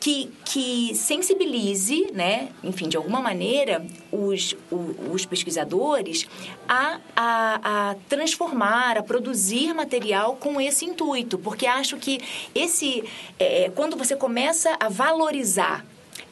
[0.00, 6.26] que, que sensibilize, né, enfim, de alguma maneira, os, o- os pesquisadores
[6.68, 12.20] a, a, a transformar, a produzir material com esse intuito, porque acho que
[12.54, 13.02] esse,
[13.38, 15.84] é, quando você começa a valorizar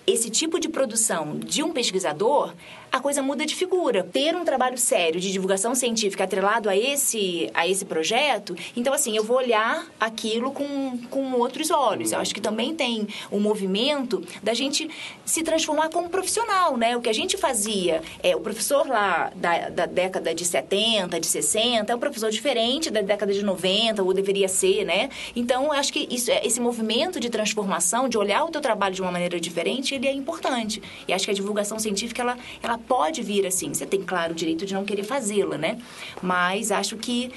[0.07, 2.55] esse tipo de produção de um pesquisador,
[2.97, 4.03] a coisa muda de figura.
[4.03, 9.17] Ter um trabalho sério de divulgação científica atrelado a esse, a esse projeto, então, assim,
[9.17, 12.13] eu vou olhar aquilo com, com outros olhos.
[12.13, 14.89] Eu acho que também tem um movimento da gente
[15.25, 16.97] se transformar como profissional, né?
[16.97, 21.27] O que a gente fazia, é o professor lá da, da década de 70, de
[21.27, 25.11] 60, é um professor diferente da década de 90, ou deveria ser, né?
[25.35, 29.03] Então, eu acho que isso, esse movimento de transformação, de olhar o teu trabalho de
[29.03, 30.83] uma maneira diferente, ele é importante.
[31.07, 33.73] E acho que a divulgação científica, ela, ela pode vir assim.
[33.73, 35.79] Você tem, claro, o direito de não querer fazê-la, né?
[36.23, 37.33] Mas acho que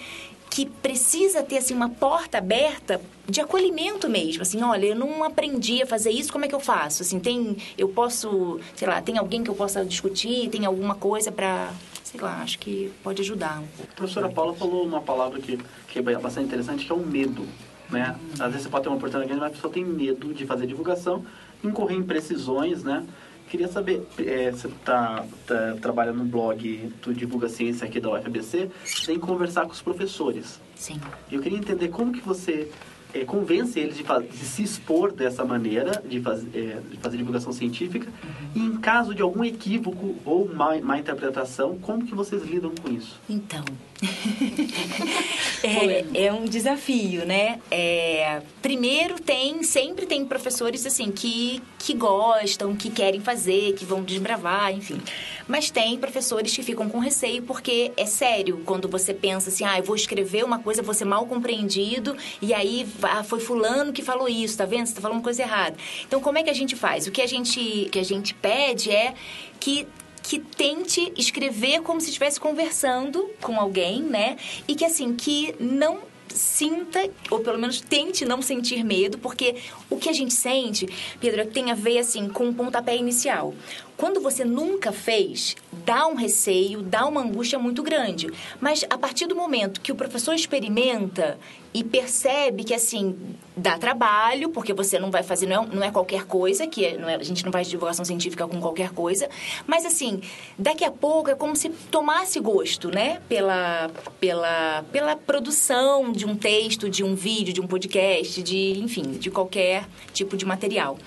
[0.49, 5.83] que precisa ter assim uma porta aberta de acolhimento mesmo, assim, olha, eu não aprendi
[5.83, 7.03] a fazer isso, como é que eu faço?
[7.03, 11.31] Assim, tem, eu posso, sei lá, tem alguém que eu possa discutir, tem alguma coisa
[11.31, 11.71] para,
[12.03, 13.91] sei lá, acho que pode ajudar um pouco.
[13.91, 17.45] A professora Paula falou uma palavra que, que é bastante interessante, que é o medo.
[17.89, 18.15] Né?
[18.39, 21.23] Às vezes você pode ter uma oportunidade, mas a pessoa tem medo de fazer divulgação,
[21.63, 23.05] incorrer em precisões, né?
[23.49, 28.69] Queria saber, é, você está tá, trabalhando no blog do Divulga Ciência aqui da UFABC,
[29.07, 30.62] tem que conversar com os professores.
[30.75, 31.01] Sim.
[31.31, 32.71] Eu queria entender como que você
[33.13, 37.52] é, convence eles de, de se expor dessa maneira, de, faz, é, de fazer divulgação
[37.52, 38.08] científica,
[38.56, 42.91] e em caso de algum equívoco ou má, má interpretação, como que vocês lidam com
[42.91, 43.19] isso?
[43.30, 43.63] Então,
[45.63, 47.60] é, é um desafio, né?
[47.72, 54.04] É, primeiro tem, sempre tem professores assim que, que gostam, que querem fazer, que vão
[54.04, 55.02] desbravar, enfim.
[55.49, 59.79] Mas tem professores que ficam com receio porque é sério quando você pensa assim, ah,
[59.79, 64.03] eu vou escrever uma coisa, vou ser mal compreendido e aí ah, foi fulano que
[64.03, 64.85] falou isso, tá vendo?
[64.85, 65.75] Você tá falando coisa errada.
[66.07, 67.07] Então como é que a gente faz?
[67.07, 69.15] O que a gente que a gente pede é
[69.59, 69.88] que
[70.21, 74.38] que tente escrever como se estivesse conversando com alguém, né?
[74.67, 76.01] E que assim, que não
[76.35, 79.55] sinta, ou pelo menos tente não sentir medo, porque
[79.89, 80.88] o que a gente sente,
[81.19, 83.53] Pedro, tem a ver assim com o pontapé inicial.
[83.99, 88.31] Quando você nunca fez, dá um receio, dá uma angústia muito grande.
[88.62, 91.38] Mas a partir do momento que o professor experimenta
[91.73, 93.13] e percebe que assim
[93.57, 96.95] dá trabalho, porque você não vai fazer, não é, não é qualquer coisa, que é-
[96.95, 99.29] é- a gente não faz divulgação científica com qualquer coisa,
[99.67, 100.21] mas assim,
[100.57, 103.21] daqui a pouco é como se tomasse gosto, né?
[103.27, 109.01] Pela, pela, pela produção de um texto, de um vídeo, de um podcast, de, enfim,
[109.12, 110.97] de qualquer tipo de material.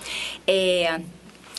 [0.45, 1.01] É,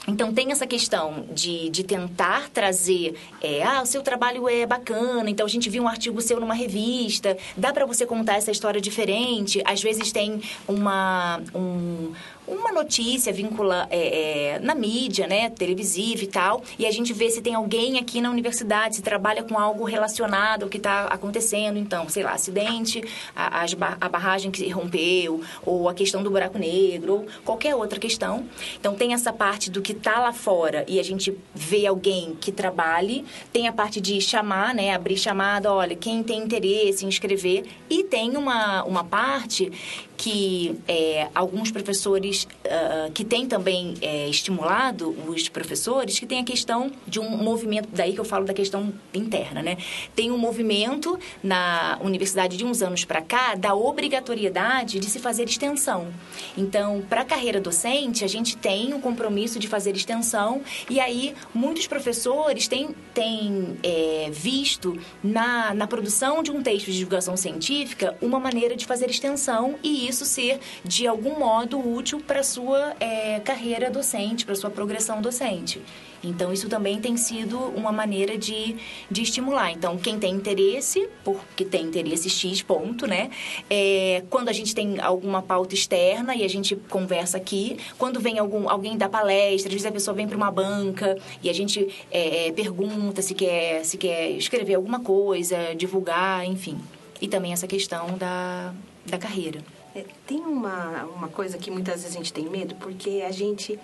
[0.06, 5.30] então tem essa questão de, de tentar trazer, é, ah, o seu trabalho é bacana,
[5.30, 8.80] então a gente viu um artigo seu numa revista, dá para você contar essa história
[8.80, 9.62] diferente.
[9.64, 12.12] Às vezes tem uma, um-
[12.46, 17.30] uma notícia vincula é, é, na mídia, né, televisiva e tal, e a gente vê
[17.30, 21.78] se tem alguém aqui na universidade se trabalha com algo relacionado ao que está acontecendo.
[21.78, 23.02] Então, sei lá, acidente,
[23.34, 23.64] a,
[23.98, 28.46] a barragem que rompeu, ou a questão do buraco negro, ou qualquer outra questão.
[28.78, 32.52] Então, tem essa parte do que está lá fora e a gente vê alguém que
[32.52, 37.64] trabalhe, tem a parte de chamar, né, abrir chamada, olha, quem tem interesse em escrever,
[37.88, 39.70] e tem uma, uma parte
[40.16, 46.44] que é, alguns professores ah, que têm também é, estimulado os professores que tem a
[46.44, 49.76] questão de um movimento daí que eu falo da questão interna né.
[50.16, 55.44] Tem um movimento na universidade de uns anos para cá da obrigatoriedade de se fazer
[55.44, 56.08] extensão.
[56.56, 61.34] Então para a carreira docente a gente tem o compromisso de fazer extensão e aí
[61.54, 68.16] muitos professores têm, têm é, visto na, na produção de um texto de divulgação científica
[68.20, 72.94] uma maneira de fazer extensão e isso ser de algum modo útil para a sua
[73.00, 75.80] é, carreira docente, para a sua progressão docente.
[76.28, 78.76] Então, isso também tem sido uma maneira de,
[79.10, 79.70] de estimular.
[79.70, 83.30] Então, quem tem interesse, porque tem interesse X ponto, né?
[83.68, 88.38] É, quando a gente tem alguma pauta externa e a gente conversa aqui, quando vem
[88.38, 91.88] algum, alguém dar palestra, às vezes a pessoa vem para uma banca e a gente
[92.10, 96.78] é, é, pergunta se quer, se quer escrever alguma coisa, divulgar, enfim.
[97.20, 98.74] E também essa questão da,
[99.06, 99.60] da carreira.
[99.94, 103.78] É, tem uma, uma coisa que muitas vezes a gente tem medo, porque a gente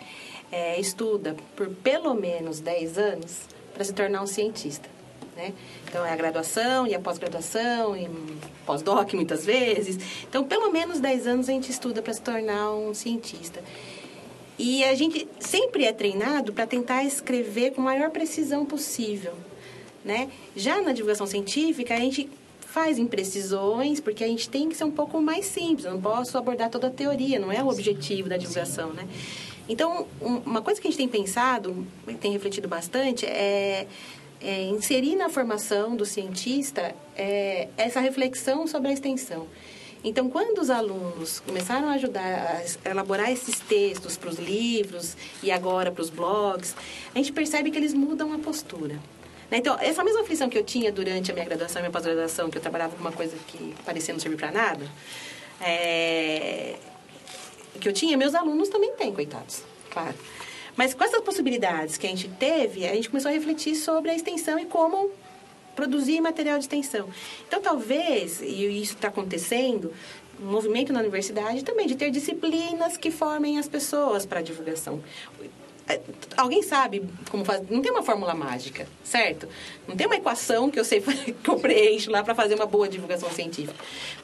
[0.50, 3.40] é, estuda por pelo menos 10 anos
[3.72, 4.88] para se tornar um cientista.
[5.36, 5.54] Né?
[5.88, 8.08] Então, é a graduação e a pós-graduação, e
[8.66, 10.24] pós-doc muitas vezes.
[10.28, 13.62] Então, pelo menos 10 anos a gente estuda para se tornar um cientista.
[14.58, 19.32] E a gente sempre é treinado para tentar escrever com a maior precisão possível.
[20.04, 20.30] Né?
[20.54, 22.28] Já na divulgação científica, a gente
[22.60, 25.86] faz imprecisões, porque a gente tem que ser um pouco mais simples.
[25.86, 29.08] Eu não posso abordar toda a teoria, não é o objetivo da divulgação, né?
[29.70, 31.86] Então, um- uma coisa que a gente tem pensado,
[32.20, 33.86] tem refletido bastante, é,
[34.40, 39.46] é inserir na formação do cientista é, essa reflexão sobre a extensão.
[40.02, 45.52] Então, quando os alunos começaram a ajudar a elaborar esses textos para os livros e
[45.52, 46.74] agora para os blogs,
[47.14, 48.94] a gente percebe que eles mudam a postura.
[49.48, 49.58] Né?
[49.58, 52.58] Então, essa mesma aflição que eu tinha durante a minha graduação e minha pós-graduação, que
[52.58, 54.84] eu trabalhava com uma coisa que parecia não servir para nada,
[55.60, 56.76] é,
[57.78, 60.14] que eu tinha, meus alunos também têm, coitados, claro.
[60.76, 64.14] Mas com essas possibilidades que a gente teve, a gente começou a refletir sobre a
[64.14, 65.10] extensão e como
[65.76, 67.08] produzir material de extensão.
[67.46, 69.92] Então, talvez, e isso está acontecendo,
[70.40, 75.02] um movimento na universidade também de ter disciplinas que formem as pessoas para a divulgação.
[75.90, 76.00] É,
[76.36, 77.66] Alguém sabe como fazer?
[77.68, 79.48] Não tem uma fórmula mágica, certo?
[79.88, 81.00] Não tem uma equação que eu sei
[81.42, 83.74] que eu preencho lá para fazer uma boa divulgação científica.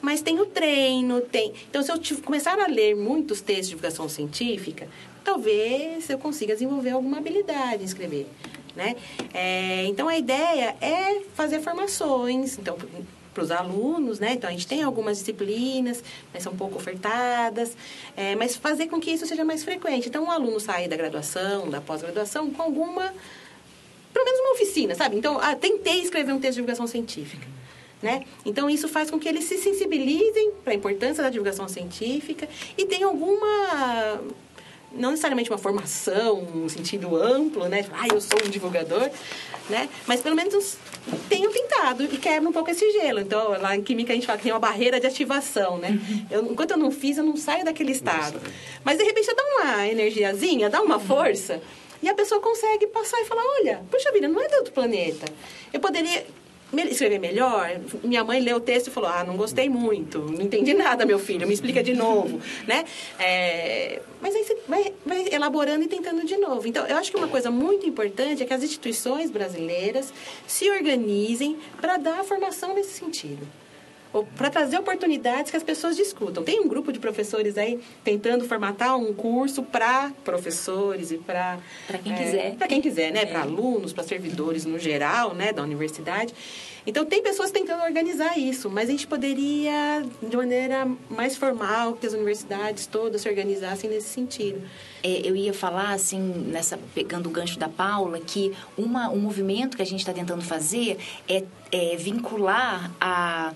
[0.01, 1.53] Mas tem o treino, tem.
[1.69, 4.89] Então, se eu começar a ler muitos textos de divulgação científica,
[5.25, 8.27] talvez eu consiga desenvolver alguma habilidade em escrever,
[8.77, 8.95] né?
[9.35, 12.59] É, então, a ideia é fazer formações.
[12.59, 12.79] Então,
[13.37, 14.33] para os alunos, né?
[14.33, 17.77] Então a gente tem algumas disciplinas, mas são pouco ofertadas,
[18.17, 20.09] é, mas fazer com que isso seja mais frequente.
[20.09, 23.13] Então o aluno sai da graduação, da pós-graduação com alguma,
[24.13, 25.17] pelo menos uma oficina, sabe?
[25.17, 27.47] Então, ah, tentei escrever um texto de divulgação científica.
[28.03, 28.25] Né?
[28.45, 32.85] Então, isso faz com que eles se sensibilizem para a importância da divulgação científica e
[32.85, 34.21] tenham alguma
[34.99, 37.87] não necessariamente uma formação no sentido amplo, né?
[37.93, 39.11] Ah, eu sou um divulgador,
[39.69, 39.89] né?
[40.07, 40.77] Mas pelo menos
[41.29, 43.21] tenham tentado e quebra um pouco esse gelo.
[43.21, 45.99] Então, lá em química a gente fala que tem uma barreira de ativação, né?
[46.31, 48.41] Eu, enquanto eu não fiz, eu não saio daquele estado.
[48.85, 51.61] Mas de repente eu dou uma energiazinha, dá uma força,
[52.03, 55.27] e a pessoa consegue passar e falar: olha, puxa vida, não é de outro planeta.
[55.73, 56.27] Eu poderia
[56.91, 57.81] escrever melhor.
[58.03, 61.19] Minha mãe leu o texto e falou: Ah, não gostei muito, não entendi nada, meu
[61.19, 62.85] filho, me explica de novo, né?
[63.19, 66.67] É, mas aí você vai, vai elaborando e tentando de novo.
[66.67, 70.13] Então, eu acho que uma coisa muito importante é que as instituições brasileiras
[70.47, 73.47] se organizem para dar a formação nesse sentido.
[74.25, 76.43] Para trazer oportunidades que as pessoas discutam.
[76.43, 81.99] Tem um grupo de professores aí tentando formatar um curso para professores e para Pra
[81.99, 82.55] quem quiser.
[82.57, 83.23] para quem quiser, né?
[83.23, 83.27] É.
[83.27, 86.33] Para alunos, para servidores no geral, né, da universidade.
[86.87, 92.07] Então tem pessoas tentando organizar isso, mas a gente poderia de maneira mais formal que
[92.07, 94.63] as universidades todas se organizassem nesse sentido.
[95.03, 99.77] É, eu ia falar, assim, nessa, pegando o gancho da Paula, que uma, um movimento
[99.77, 100.97] que a gente está tentando fazer
[101.29, 101.43] é,
[101.73, 103.53] é vincular a.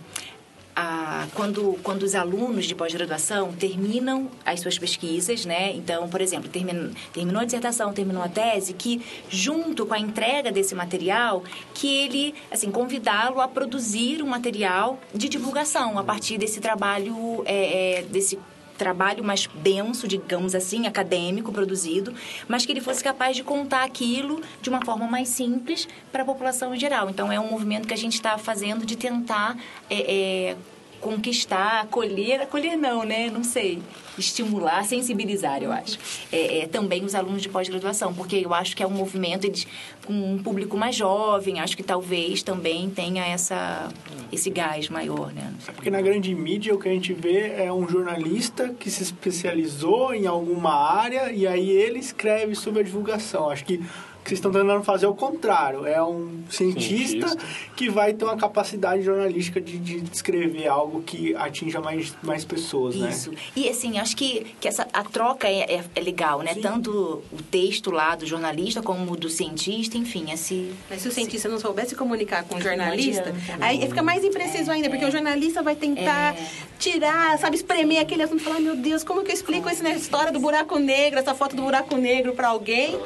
[0.75, 5.73] a- quando, quando os alunos de pós-graduação terminam as suas pesquisas, né?
[5.75, 10.51] Então, por exemplo, termin, terminou a dissertação, terminou a tese, que junto com a entrega
[10.53, 11.43] desse material,
[11.75, 17.99] que ele, assim, convidá-lo a produzir um material de divulgação a partir desse trabalho, é,
[17.99, 18.39] é, desse
[18.81, 22.15] trabalho mais denso, digamos assim, acadêmico produzido,
[22.49, 26.25] mas que ele fosse capaz de contar aquilo de uma forma mais simples para a
[26.25, 27.11] população em geral.
[27.11, 29.55] Então é um movimento que a gente está fazendo de tentar
[29.91, 30.57] é, é,
[31.01, 33.31] conquistar, acolher, acolher não, né?
[33.31, 33.81] Não sei,
[34.19, 35.99] estimular, sensibilizar, eu acho.
[36.31, 39.67] É, é, também os alunos de pós-graduação, porque eu acho que é um movimento eles,
[40.07, 43.89] com um público mais jovem, acho que talvez também tenha essa,
[44.31, 45.53] esse gás maior, né?
[45.61, 45.75] Sei.
[45.75, 50.15] Porque na grande mídia o que a gente vê é um jornalista que se especializou
[50.15, 53.49] em alguma área e aí ele escreve sobre a divulgação.
[53.49, 53.83] Acho que
[54.23, 55.87] que vocês estão tentando fazer é o contrário.
[55.87, 57.47] É um cientista, Cientista.
[57.77, 62.97] que vai ter uma capacidade jornalística de, de descrever algo que atinja mais, mais pessoas,
[62.97, 63.11] né?
[63.11, 63.33] Isso.
[63.57, 66.55] E assim, acho que, que essa, a troca é, é, é legal, né?
[66.55, 70.71] Tanto o texto lá do jornalista como o do cientista, enfim, esse.
[70.89, 74.89] Mas se o cientista não soubesse comunicar com o jornalista, aí fica mais impreciso ainda,
[74.91, 76.37] porque o jornalista vai tentar
[76.79, 80.33] tirar, sabe, espremer aquele assunto e falar, meu Deus, como que eu explico essa história
[80.33, 82.99] do buraco negro, essa foto do buraco negro para alguém?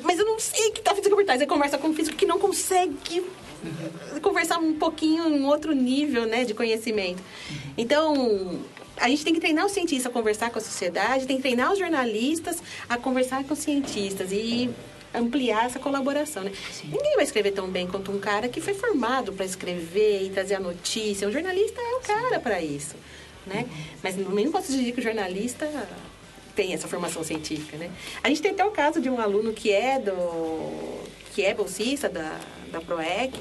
[0.00, 1.40] Mas eu não sei o que tá física por trás.
[1.40, 3.24] Aí conversa com um físico que não consegue
[4.20, 7.22] conversar um pouquinho em outro nível, né, de conhecimento.
[7.76, 8.60] Então,
[8.96, 11.72] a gente tem que treinar o cientista a conversar com a sociedade, tem que treinar
[11.72, 14.70] os jornalistas a conversar com os cientistas e
[15.14, 16.52] ampliar essa colaboração, né?
[16.84, 20.54] Ninguém vai escrever tão bem quanto um cara que foi formado para escrever e trazer
[20.54, 21.28] a notícia.
[21.28, 22.94] O jornalista é o cara para isso,
[23.46, 23.66] né?
[24.02, 25.66] Mas também não posso dizer que o jornalista
[26.54, 27.90] tem essa formação científica, né?
[28.22, 31.02] A gente tem até o caso de um aluno que é do
[31.34, 32.38] que é bolsista da,
[32.70, 33.32] da PROEC,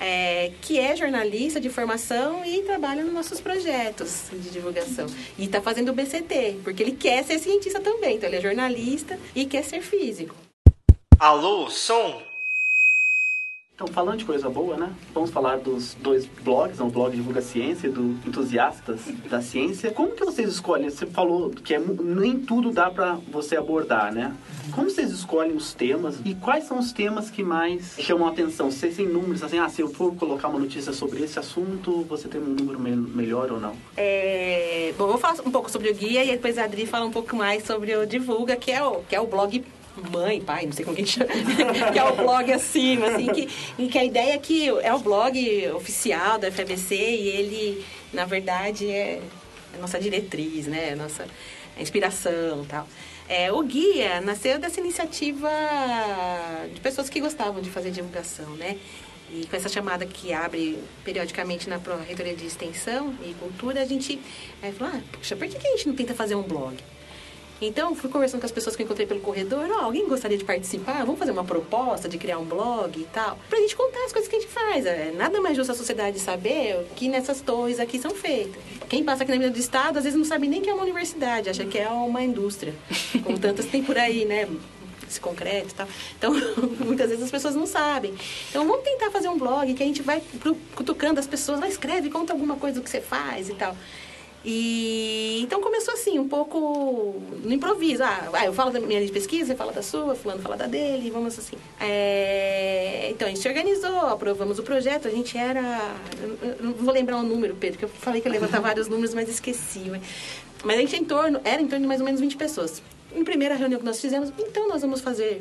[0.00, 5.06] é, que é jornalista de formação e trabalha nos nossos projetos de divulgação.
[5.38, 8.16] E está fazendo o BCT, porque ele quer ser cientista também.
[8.16, 10.34] Então, ele é jornalista e quer ser físico.
[11.18, 12.22] Alô, som.
[13.74, 14.92] Então, falando de coisa boa, né?
[15.12, 19.90] Vamos falar dos dois blogs, o blog Divulga Ciência e do Entusiastas da Ciência.
[19.90, 20.88] Como que vocês escolhem?
[20.88, 24.32] Você falou que é, nem tudo dá para você abordar, né?
[24.72, 28.70] Como vocês escolhem os temas e quais são os temas que mais chamam a atenção?
[28.70, 32.28] Vocês têm números, assim, ah, se eu for colocar uma notícia sobre esse assunto, você
[32.28, 33.74] tem um número me- melhor ou não?
[33.96, 37.06] É, bom, eu vou falar um pouco sobre o guia e depois a Adri fala
[37.06, 39.64] um pouco mais sobre o Divulga, que é o, que é o blog
[40.10, 41.26] mãe, pai, não sei como que chama,
[41.92, 44.98] que é o blog acima, assim, que, em que a ideia é que é o
[44.98, 49.20] blog oficial da FABC e ele, na verdade, é
[49.74, 51.26] a nossa diretriz, né, a nossa
[51.78, 52.88] inspiração e tal.
[53.28, 55.48] É, o guia nasceu dessa iniciativa
[56.72, 58.76] de pessoas que gostavam de fazer divulgação, né?
[59.32, 63.84] E com essa chamada que abre periodicamente na Pro- Reitoria de Extensão e Cultura, a
[63.86, 64.20] gente
[64.62, 66.76] é, falou, ah, puxa, por que que a gente não tenta fazer um blog?
[67.60, 69.66] Então, fui conversando com as pessoas que eu encontrei pelo corredor.
[69.70, 71.04] Ó, alguém gostaria de participar?
[71.04, 73.38] Vamos fazer uma proposta de criar um blog e tal?
[73.48, 74.86] Pra gente contar as coisas que a gente faz.
[74.86, 78.60] É nada mais justo a sociedade saber que nessas torres aqui são feitas.
[78.88, 80.82] Quem passa aqui na vida do Estado, às vezes não sabe nem que é uma
[80.82, 81.48] universidade.
[81.48, 82.74] Acha que é uma indústria.
[83.22, 84.48] Como tantas tem por aí, né?
[85.08, 85.88] Esse concreto e tal.
[86.18, 86.32] Então,
[86.84, 88.14] muitas vezes as pessoas não sabem.
[88.50, 90.20] Então, vamos tentar fazer um blog que a gente vai
[90.74, 91.60] cutucando as pessoas.
[91.60, 93.76] Vai, escreve, conta alguma coisa do que você faz e tal.
[94.44, 98.02] E então começou assim, um pouco no improviso.
[98.02, 100.56] Ah, ah, eu falo da minha linha de pesquisa, você fala da sua, fulano fala
[100.56, 101.56] da dele, vamos assim.
[101.80, 105.94] É, então a gente se organizou, aprovamos o projeto, a gente era.
[106.22, 108.86] eu- eu Não vou lembrar o número, Pedro, que eu falei que ia levantar vários
[108.86, 109.90] números, mas esqueci.
[110.62, 112.82] Mas a gente em torno, era em torno de mais ou menos 20 pessoas.
[113.14, 115.40] Em primeira reunião que nós fizemos, então nós vamos fazer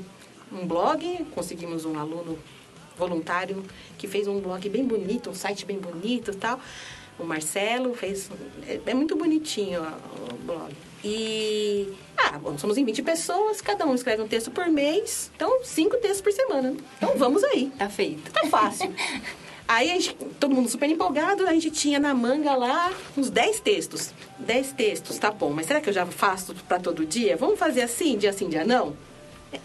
[0.52, 2.38] um blog, conseguimos um aluno
[2.98, 3.64] voluntário
[3.98, 6.60] que fez um blog bem bonito, um site bem bonito e tal.
[7.20, 8.30] O Marcelo fez.
[8.68, 10.74] É, é muito bonitinho ó, o blog.
[11.04, 11.88] E.
[12.18, 15.98] Ah, bom, somos em 20 pessoas, cada um escreve um texto por mês, então cinco
[15.98, 16.76] textos por semana.
[16.98, 17.72] Então vamos aí.
[17.78, 18.32] Tá feito.
[18.32, 18.94] Tá fácil.
[19.66, 23.62] Aí a gente, todo mundo super empolgado, a gente tinha na manga lá uns 10
[23.62, 24.14] textos.
[24.40, 27.38] 10 textos, tá bom, mas será que eu já faço para todo dia?
[27.38, 28.96] Vamos fazer assim, dia sim, dia não?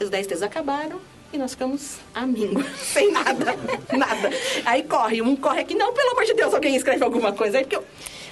[0.01, 1.01] Os 10 textos acabaram,
[1.33, 3.55] E nós ficamos amigos, sem nada,
[3.97, 4.31] nada.
[4.65, 7.59] Aí corre, um corre aqui, não, pelo amor de Deus, alguém escreve alguma coisa.
[7.59, 7.85] Aí porque eu-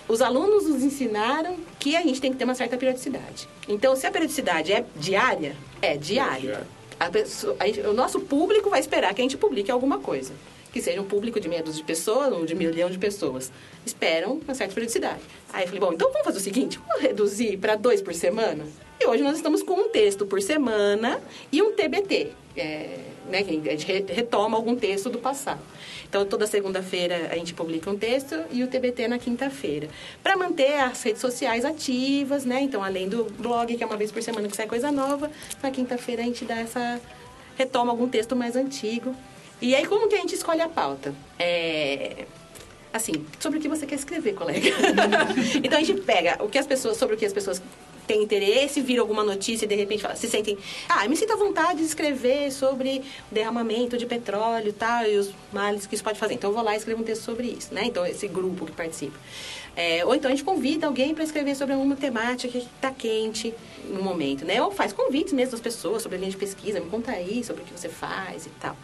[0.08, 3.48] os alunos nos ensinaram que a gente tem que ter uma certa periodicidade.
[3.68, 6.66] Então, se a periodicidade é diária, é diária.
[6.98, 10.32] A pessoa- a gente- o nosso público vai esperar que a gente publique alguma coisa.
[10.72, 13.50] Que seja um público de meia dúzia de pessoas ou de milhão de pessoas.
[13.84, 15.20] Esperam uma certa periodicidade.
[15.52, 18.64] Aí eu falei, bom, então vamos fazer o seguinte, vamos reduzir para dois por semana?
[19.00, 21.20] E hoje nós estamos com um texto por semana
[21.52, 22.30] e um TBT.
[22.56, 22.98] É,
[23.28, 25.60] né, que a gente re- retoma algum texto do passado.
[26.08, 29.88] Então, toda segunda-feira a gente publica um texto e o TBT na quinta-feira.
[30.22, 32.60] Para manter as redes sociais ativas, né?
[32.60, 35.30] Então, além do blog, que é uma vez por semana que sai coisa nova,
[35.62, 37.00] na quinta-feira a gente dá essa...
[37.56, 39.14] retoma algum texto mais antigo.
[39.60, 41.14] E aí, como que a gente escolhe a pauta?
[41.38, 42.26] É...
[42.92, 44.70] Assim, sobre o que você quer escrever, colega.
[45.62, 46.96] então, a gente pega o que as pessoas...
[46.96, 47.60] Sobre o que as pessoas
[48.06, 50.56] têm interesse, vira alguma notícia e de repente fala, se sentem...
[50.88, 55.30] Ah, me sinto à vontade de escrever sobre derramamento de petróleo e tal, e os
[55.52, 56.34] males que isso pode fazer.
[56.34, 57.84] Então, eu vou lá e escrevo um texto sobre isso, né?
[57.84, 59.18] Então, esse grupo que participa.
[59.76, 63.52] É, ou então a gente convida alguém para escrever sobre alguma temática que está quente
[63.84, 64.62] no momento, né?
[64.62, 67.62] Ou faz convites mesmo das pessoas sobre a linha de pesquisa, me conta aí sobre
[67.62, 68.74] o que você faz e tal.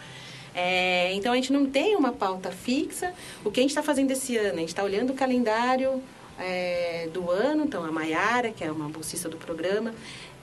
[0.55, 3.15] É, então a gente não tem uma pauta fixa.
[3.43, 4.57] O que a gente está fazendo esse ano?
[4.57, 6.03] A gente está olhando o calendário
[6.43, 7.65] é, do ano.
[7.65, 9.95] Então a Maiara, que é uma bolsista do programa,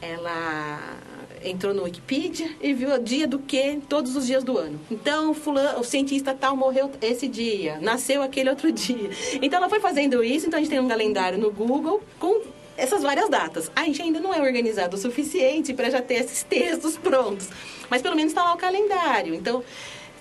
[0.02, 0.98] ela
[1.44, 4.80] entrou no Wikipedia e viu o dia do que todos os dias do ano.
[4.90, 9.10] Então, fulano, o cientista tal morreu esse dia, nasceu aquele outro dia.
[9.42, 10.48] Então, ela foi fazendo isso.
[10.48, 12.42] Então, a gente tem um calendário no Google com
[12.78, 13.72] essas várias datas.
[13.76, 17.50] A gente ainda não é organizado o suficiente para já ter esses textos prontos.
[17.90, 19.34] Mas, pelo menos, está lá o calendário.
[19.34, 19.64] Então,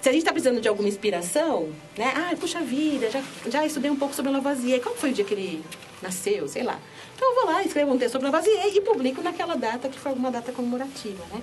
[0.09, 2.13] se a gente está precisando de alguma inspiração, né?
[2.17, 4.81] Ah, puxa vida, já, já estudei um pouco sobre Lavoisier.
[4.81, 5.63] Qual foi o dia que ele
[6.01, 6.49] nasceu?
[6.49, 6.79] Sei lá.
[7.15, 10.13] Então, eu vou lá, escrevo um texto sobre Lavoisier e publico naquela data que foi
[10.13, 11.43] uma data comemorativa, né?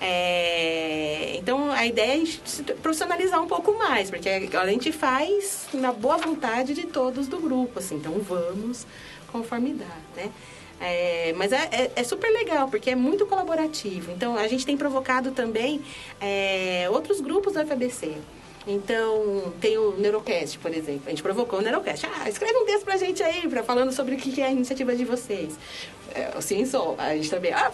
[0.00, 4.92] É, então, a ideia é a gente se profissionalizar um pouco mais, porque a gente
[4.92, 7.96] faz na boa vontade de todos do grupo, assim.
[7.96, 8.86] Então, vamos
[9.32, 10.30] conforme dá, né?
[10.80, 14.12] É, mas é, é- é super legal, porque é muito colaborativo.
[14.12, 15.80] Então, a gente tem provocado também
[16.20, 18.12] é, outros grupos da FABC.
[18.66, 21.02] Então, tem o Neurocast, por exemplo.
[21.06, 22.06] A gente provocou o Neurocast.
[22.06, 24.94] Ah, escreve um texto pra gente aí, pra, falando sobre o que é a iniciativa
[24.94, 25.54] de vocês.
[26.14, 27.52] É, o Ciensol, a gente também.
[27.52, 27.70] Ah,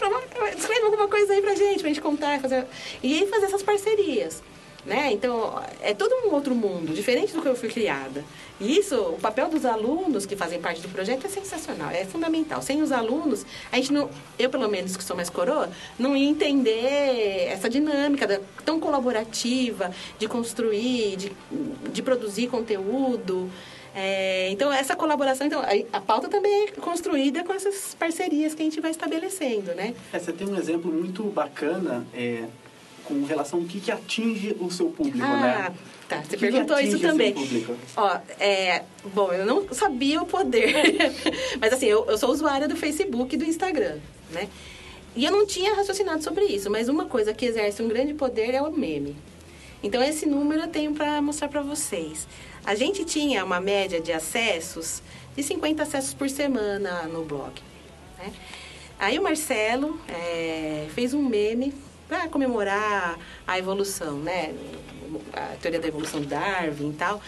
[0.57, 2.41] escreve alguma coisa aí pra gente, pra gente contar.
[2.41, 2.65] Fazer...
[3.03, 4.41] E aí fazer essas parcerias.
[4.87, 5.11] Né?
[5.13, 8.23] Então, é todo um outro mundo, diferente do que eu fui criada.
[8.61, 12.61] E isso, o papel dos alunos que fazem parte do projeto é sensacional, é fundamental.
[12.61, 16.29] Sem os alunos, a gente não, eu pelo menos que sou mais coroa, não ia
[16.29, 21.33] entender essa dinâmica da- tão colaborativa de construir, de,
[21.93, 23.51] de produzir conteúdo.
[23.97, 28.61] É, então, essa colaboração, então, a, a pauta também é construída com essas parcerias que
[28.61, 29.95] a gente vai estabelecendo, né?
[30.13, 32.45] É, você tem um exemplo muito bacana é,
[33.05, 35.75] com relação ao que, que atinge o seu público, Ah, né?
[36.09, 36.17] tá.
[36.23, 37.33] Você que que perguntou atinge isso também.
[37.35, 37.77] público?
[37.97, 38.83] Ó, é,
[39.15, 40.73] bom, eu não sabia o poder.
[41.61, 43.99] Mas assim, eu, eu sou usuária do Facebook e do Instagram,
[44.31, 44.49] né?
[45.17, 48.53] E eu não tinha raciocinado sobre isso, mas uma coisa que exerce um grande poder
[48.53, 49.15] é o meme.
[49.81, 52.27] Então esse número eu tenho para mostrar para vocês.
[52.65, 55.03] A gente tinha uma média de acessos
[55.37, 57.53] de 50 acessos por semana no blog.
[58.19, 58.33] né?
[58.99, 61.73] Aí o Marcelo é, fez um meme
[62.09, 64.55] para comemorar a evolução, né?
[65.33, 67.21] A teoria da evolução de Darwin e tal.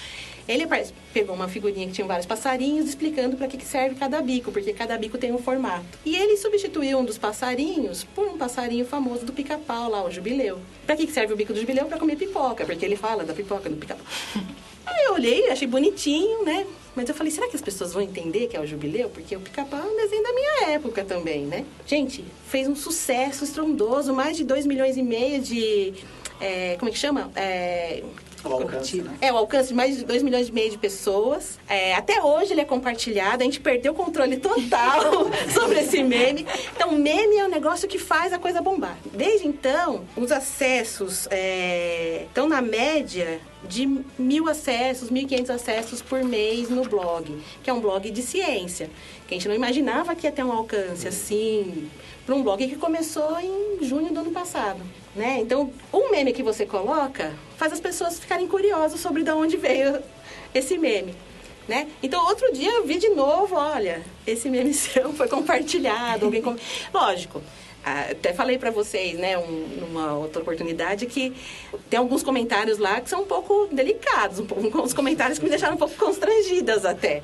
[0.48, 0.64] Ele
[1.12, 4.72] pegou uma figurinha que tinha vários passarinhos explicando para que, que serve cada bico, porque
[4.72, 5.98] cada bico tem um formato.
[6.04, 10.58] E ele substituiu um dos passarinhos por um passarinho famoso do pica-pau lá, o jubileu.
[10.86, 11.86] Para que, que serve o bico do jubileu?
[11.86, 14.06] Para comer pipoca, porque ele fala da pipoca do pica-pau.
[14.86, 16.64] Aí eu olhei, achei bonitinho, né?
[16.94, 19.10] Mas eu falei, será que as pessoas vão entender que é o jubileu?
[19.10, 21.64] Porque o pica-pau é um desenho da minha época também, né?
[21.84, 25.92] Gente, fez um sucesso estrondoso, mais de 2 milhões e meio de.
[26.40, 27.32] é, como é que chama?
[27.34, 28.02] É,
[28.52, 29.16] Alcance, né?
[29.20, 31.58] é, o alcance de mais de 2 milhões e meio de pessoas.
[31.68, 36.46] É, até hoje ele é compartilhado, a gente perdeu o controle total sobre esse meme.
[36.74, 38.96] Então, meme é um negócio que faz a coisa bombar.
[39.12, 43.86] Desde então, os acessos é, estão na média de
[44.18, 48.90] mil acessos, 1.500 acessos por mês no blog, que é um blog de ciência.
[49.26, 51.90] Que a gente não imaginava que ia ter um alcance assim,
[52.24, 54.80] para um blog que começou em junho do ano passado.
[55.14, 55.38] Né?
[55.40, 59.98] Então, um meme que você coloca faz as pessoas ficarem curiosas sobre de onde veio
[60.54, 61.14] esse meme.
[61.66, 61.88] Né?
[62.02, 66.26] Então, outro dia eu vi de novo, olha, esse meme seu foi compartilhado.
[66.26, 66.56] Alguém com...
[66.92, 67.42] Lógico,
[67.86, 71.32] até falei para vocês, né, um, numa outra oportunidade, que
[71.88, 75.50] tem alguns comentários lá que são um pouco delicados, um pouco, uns comentários que me
[75.50, 77.22] deixaram um pouco constrangidas até.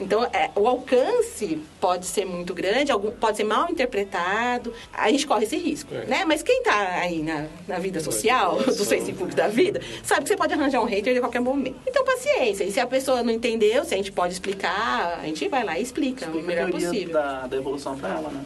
[0.00, 5.24] Então, é, o alcance pode ser muito grande, algum, pode ser mal interpretado, a gente
[5.26, 6.04] corre esse risco, É.
[6.06, 6.24] né?
[6.24, 10.36] Mas quem está aí na, na vida social, do Facebook da vida, sabe que você
[10.36, 11.76] pode arranjar um hater a qualquer momento.
[11.86, 12.64] Então, paciência.
[12.64, 15.78] E se a pessoa não entendeu, se a gente pode explicar, a gente vai lá
[15.78, 17.12] e explica, o Explica a melhor possível.
[17.14, 18.44] da, da evolução pra ela, né?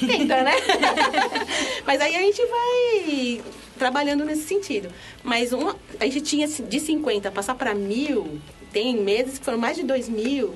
[0.00, 0.52] Tenta, né?
[1.86, 3.40] Mas aí a gente vai
[3.78, 4.88] trabalhando nesse sentido.
[5.22, 8.40] Mas uma, a gente tinha de 50 passar para mil,
[8.74, 10.54] tem meses que foram mais de 2 mil.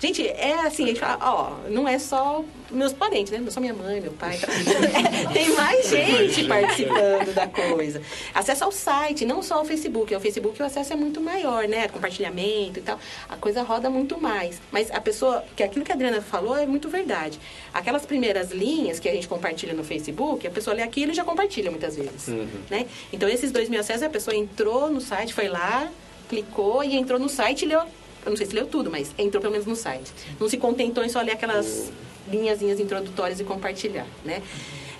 [0.00, 3.38] Gente, é assim, a gente fala, ó, não é só meus parentes, né?
[3.38, 4.38] Não é só minha mãe, meu pai.
[4.38, 4.46] tá?
[5.34, 8.00] Tem mais gente participando da coisa.
[8.32, 10.14] Acesso ao site, não só ao Facebook.
[10.14, 11.88] Ao Facebook o acesso é muito maior, né?
[11.88, 12.98] Compartilhamento e tal.
[13.28, 14.60] A coisa roda muito mais.
[14.70, 17.40] Mas a pessoa, que aquilo que a Adriana falou é muito verdade.
[17.74, 21.24] Aquelas primeiras linhas que a gente compartilha no Facebook, a pessoa lê aquilo e já
[21.24, 22.28] compartilha muitas vezes.
[22.70, 22.86] Né?
[23.12, 25.90] Então, esses dois mil acessos, a pessoa entrou no site, foi lá,
[26.28, 27.80] clicou e entrou no site e leu.
[27.80, 30.12] Eu não sei se leu tudo, mas entrou pelo menos no site.
[30.38, 31.90] Não se contentou em só ler aquelas
[32.30, 34.42] linhazinhas introdutórias e compartilhar, né?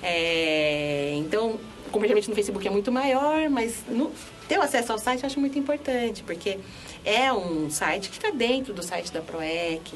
[0.02, 4.10] É, então, o compartilhamento no Facebook é muito maior, mas no,
[4.46, 6.58] ter o acesso ao site eu acho muito importante, porque
[7.04, 9.92] é um site que está dentro do site da PROEC,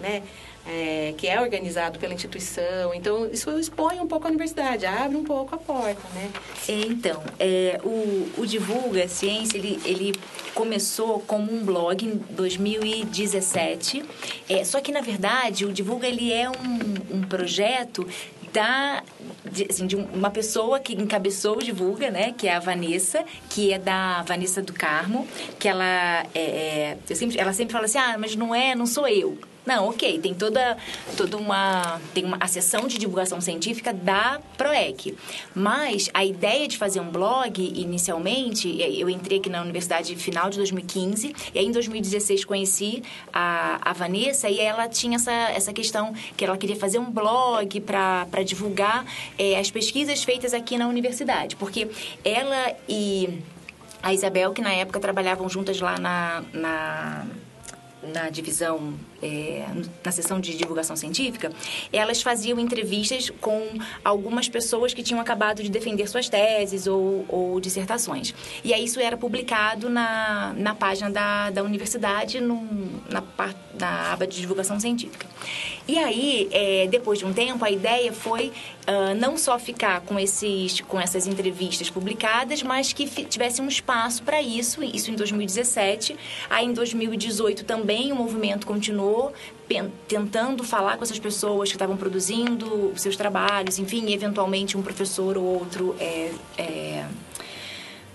[0.00, 0.22] né?
[0.64, 2.94] É, que é organizado pela instituição.
[2.94, 6.30] Então, isso expõe um pouco a universidade, abre um pouco a porta, né?
[6.68, 10.14] É, Então, é, o, o Divulga Ciência, ele, ele
[10.54, 14.04] começou como um blog em 2017.
[14.48, 18.06] É, só que, na verdade, o Divulga ele é um, um projeto
[18.52, 19.02] da,
[19.50, 22.34] de, assim, de um- uma pessoa que encabeçou o Divulga, né?
[22.36, 25.26] Que é a Vanessa, que é da Vanessa do Carmo,
[25.58, 28.86] que ela, é, é, eu sempre, ela sempre fala assim, ah, mas não é, não
[28.86, 29.38] sou eu.
[29.64, 30.76] Não, ok, tem toda,
[31.16, 32.00] toda uma.
[32.12, 35.16] Tem uma a seção de divulgação científica da PROEC.
[35.54, 40.50] Mas a ideia de fazer um blog, inicialmente, aí eu entrei aqui na universidade final
[40.50, 43.02] de 2015, e aí em 2016 conheci
[43.32, 47.80] a, a Vanessa, e ela tinha essa, essa questão que ela queria fazer um blog
[47.80, 49.04] para divulgar
[49.38, 51.54] eh, as pesquisas feitas aqui na universidade.
[51.54, 51.88] Porque
[52.24, 53.42] ela e
[54.02, 57.26] a Isabel, que na época trabalhavam juntas lá na, na,
[58.02, 59.64] na divisão, é,
[60.04, 61.52] na seção de divulgação científica,
[61.92, 63.68] elas faziam entrevistas com
[64.04, 68.34] algumas pessoas que tinham acabado de defender suas teses ou, ou dissertações.
[68.64, 73.22] E aí isso era publicado na, na página da, da universidade, num, na,
[73.78, 75.26] na aba de divulgação científica.
[75.86, 78.52] E aí, é, depois de um tempo, a ideia foi
[78.86, 84.22] ah, não só ficar com, esses, com essas entrevistas publicadas, mas que tivesse um espaço
[84.22, 86.16] para isso, isso em 2017.
[86.50, 89.11] Aí, em 2018, também o movimento continuou
[90.06, 95.44] tentando falar com essas pessoas que estavam produzindo seus trabalhos, enfim, eventualmente um professor ou
[95.44, 97.04] outro é, é,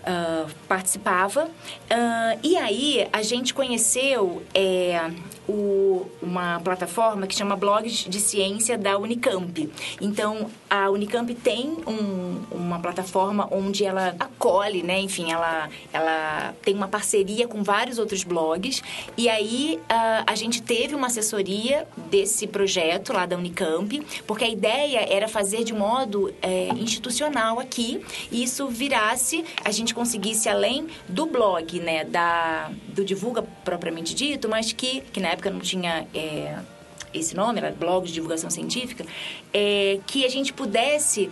[0.09, 1.49] ah, participava.
[1.89, 5.11] Ah, e aí a gente conheceu é,
[5.47, 9.69] o- uma plataforma que chama Blogs de Ciência da Unicamp.
[10.01, 14.99] Então a Unicamp tem um- uma plataforma onde ela acolhe, né?
[14.99, 18.81] Enfim, ela, ela tem uma parceria com vários outros blogs.
[19.17, 24.49] E aí ah, a gente teve uma assessoria desse projeto lá da Unicamp, porque a
[24.49, 30.87] ideia era fazer de modo é, institucional aqui e isso virasse, a gente conseguisse além
[31.07, 36.05] do blog, né, da, do Divulga propriamente dito, mas que, que na época não tinha
[36.13, 36.57] é,
[37.13, 39.05] esse nome, era blog de divulgação científica,
[39.53, 41.29] é, que a gente pudesse,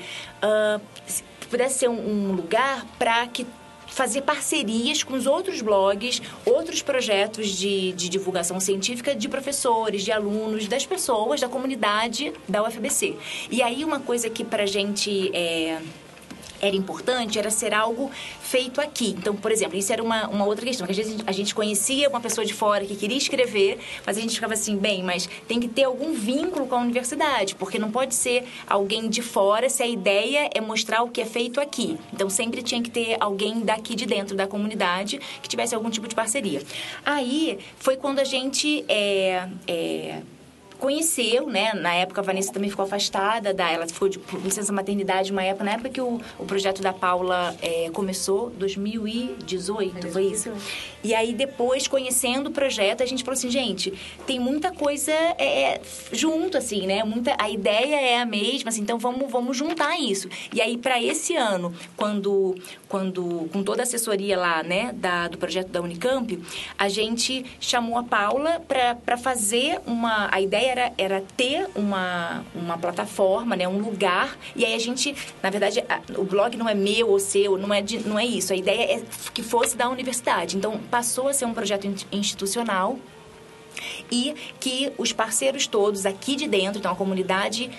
[1.07, 1.99] s- pudesse ser um,
[2.29, 3.45] um lugar para que
[3.87, 10.11] fazer parcerias com os outros blogs, outros projetos de, de divulgação científica de professores, de
[10.11, 13.15] alunos, das pessoas, da comunidade da UFBC.
[13.49, 15.79] E aí uma coisa que pra gente é,
[16.67, 18.11] era importante era ser algo
[18.41, 19.15] feito aqui.
[19.17, 22.09] Então, por exemplo, isso era uma, uma outra questão, que às vezes a gente conhecia
[22.09, 25.59] uma pessoa de fora que queria escrever, mas a gente ficava assim, bem, mas tem
[25.59, 29.83] que ter algum vínculo com a universidade, porque não pode ser alguém de fora se
[29.83, 31.97] a ideia é mostrar o que é feito aqui.
[32.13, 36.07] Então, sempre tinha que ter alguém daqui de dentro da comunidade que tivesse algum tipo
[36.07, 36.61] de parceria.
[37.05, 38.85] Aí, foi quando a gente...
[38.87, 40.21] É, é,
[40.79, 41.73] conheceu, né?
[41.73, 45.63] Na época a Vanessa também ficou afastada da, ela ficou de licença maternidade uma época,
[45.63, 50.51] na época que o, o projeto da Paula é, começou, 2018, foi isso?
[51.03, 53.93] E aí depois, conhecendo o projeto, a gente falou assim, gente,
[54.25, 55.79] tem muita coisa é,
[56.11, 57.03] junto, assim, né?
[57.03, 60.27] Muita, a ideia é a mesma, assim, então vamos, vamos juntar isso.
[60.53, 62.55] E aí, para esse ano, quando,
[62.89, 66.41] quando com toda a assessoria lá, né, da, do projeto da Unicamp,
[66.77, 70.27] a gente chamou a Paula para fazer uma...
[70.31, 75.15] A ideia era, era ter uma, uma plataforma, né, um lugar, e aí a gente,
[75.41, 78.25] na verdade, a- o blog não é meu ou seu, não é, de- não é
[78.25, 78.51] isso.
[78.51, 79.03] A ideia é
[79.33, 80.57] que fosse da universidade.
[80.57, 82.97] Então, passou a ser um projeto in- institucional
[84.11, 87.69] e que os parceiros todos aqui de dentro, então a comunidade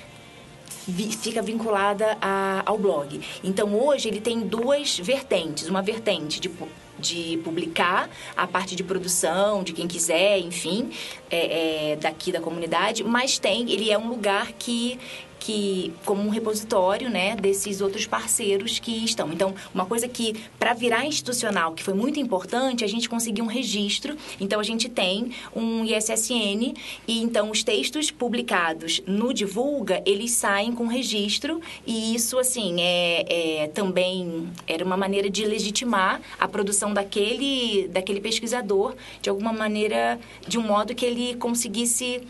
[1.20, 3.20] fica vinculada a- ao blog.
[3.42, 5.68] Então hoje ele tem duas vertentes.
[5.68, 6.68] Uma vertente de, pu-
[6.98, 10.90] de publicar a parte de produção, de quem quiser, enfim,
[11.30, 14.98] é, é, daqui da comunidade, mas tem, ele é um lugar que
[15.38, 19.32] que como um repositório, né, desses outros parceiros que estão.
[19.32, 23.48] Então, uma coisa que para virar institucional, que foi muito importante, a gente conseguiu um
[23.48, 24.16] registro.
[24.40, 26.74] Então, a gente tem um ISSN
[27.06, 33.62] e então os textos publicados no Divulga, eles saem com registro e isso assim é,
[33.62, 40.18] é também era uma maneira de legitimar a produção daquele daquele pesquisador de alguma maneira,
[40.46, 42.20] de um modo que ele conseguisse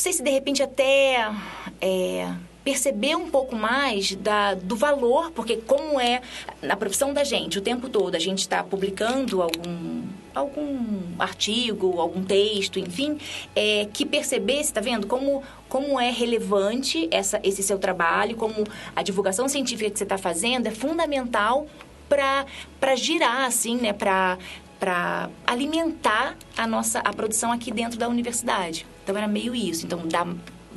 [0.00, 1.30] sei se de repente até
[1.80, 2.32] é,
[2.64, 6.22] perceber um pouco mais da, do valor, porque como é
[6.62, 10.02] na profissão da gente, o tempo todo a gente está publicando algum
[10.34, 10.78] algum
[11.18, 13.18] artigo, algum texto, enfim,
[13.54, 19.02] é, que percebesse, está vendo, como, como é relevante essa, esse seu trabalho, como a
[19.02, 21.66] divulgação científica que você está fazendo é fundamental
[22.08, 24.38] para girar, assim, né, para
[25.46, 28.86] alimentar a nossa a produção aqui dentro da universidade.
[29.10, 29.84] Então era meio isso.
[29.84, 30.24] Então dá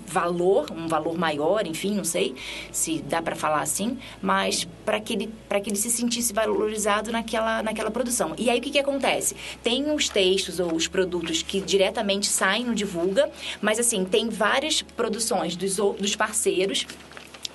[0.08, 2.36] valor, um valor maior, enfim, não sei
[2.72, 7.12] se dá para falar assim, mas para que ele para que ele se sentisse valorizado
[7.12, 8.34] naquela naquela produção.
[8.38, 9.36] E aí o que que acontece?
[9.62, 13.30] Tem os textos ou os produtos que diretamente saem no divulga,
[13.62, 16.88] mas assim, tem várias produções dos dos parceiros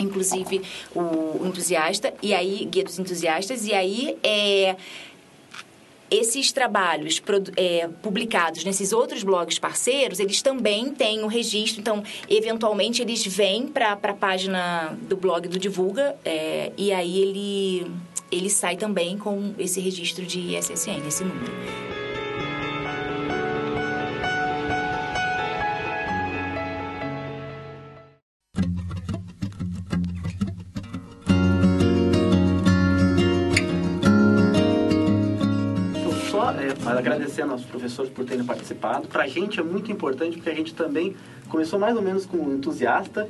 [0.00, 0.62] inclusive
[0.94, 4.76] o entusiasta e aí guia dos entusiastas e aí é
[6.10, 7.22] esses trabalhos
[7.56, 11.80] é, publicados nesses outros blogs parceiros, eles também têm o registro.
[11.80, 17.90] Então, eventualmente, eles vêm para a página do blog do Divulga é, e aí ele,
[18.30, 21.87] ele sai também com esse registro de SSN, esse número.
[37.28, 39.06] Agradecer aos nossos professores por terem participado.
[39.06, 41.14] Para a gente é muito importante porque a gente também
[41.48, 43.28] começou mais ou menos com um entusiasta,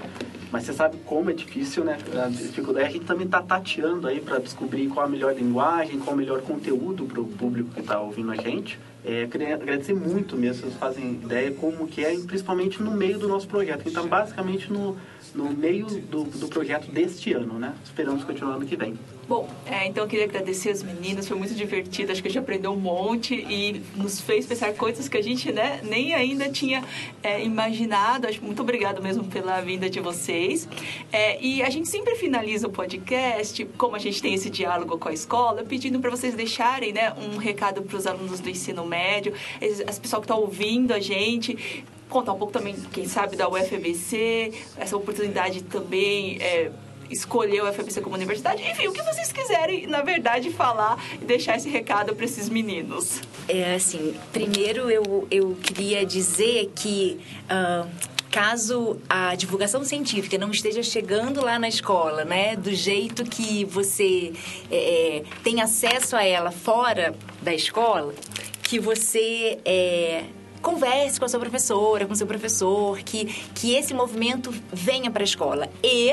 [0.51, 1.99] mas você sabe como é difícil, né?
[2.25, 2.87] A dificuldade.
[2.87, 6.41] A gente também está tateando aí para descobrir qual a melhor linguagem, qual o melhor
[6.43, 8.79] conteúdo para o público que está ouvindo a gente.
[9.05, 13.29] É, queria agradecer muito mesmo, vocês fazem ideia como que é, principalmente no meio do
[13.29, 13.87] nosso projeto.
[13.87, 14.97] Está basicamente no,
[15.35, 17.75] no meio do, do projeto deste ano, né?
[17.85, 18.99] Esperamos continuar ano que vem.
[19.29, 22.41] Bom, é, então eu queria agradecer as meninas, foi muito divertido, acho que a gente
[22.41, 26.83] aprendeu um monte e nos fez pensar coisas que a gente né, nem ainda tinha
[27.23, 28.27] é, imaginado.
[28.27, 30.67] Acho muito obrigada mesmo pela vinda de vocês.
[31.13, 35.11] É, e a gente sempre finaliza o podcast, como a gente tem esse diálogo com
[35.11, 39.35] a escola, pedindo para vocês deixarem né, um recado para os alunos do ensino médio,
[39.61, 43.49] as as pessoas que estão ouvindo a gente, contar um pouco também, quem sabe, da
[43.49, 46.39] UFBC, essa oportunidade também.
[46.41, 46.71] É,
[47.11, 48.63] escolher o FBC como universidade.
[48.63, 53.23] Enfim, o que vocês quiserem, na verdade, falar e deixar esse recado para esses meninos.
[53.49, 57.87] É assim, primeiro eu, eu queria dizer que ah,
[58.31, 64.33] caso a divulgação científica não esteja chegando lá na escola, né, do jeito que você
[64.71, 68.15] é, é, tem acesso a ela fora da escola,
[68.63, 70.25] que você é,
[70.61, 75.23] converse com a sua professora, com o seu professor, que, que esse movimento venha para
[75.23, 75.69] a escola.
[75.83, 76.13] E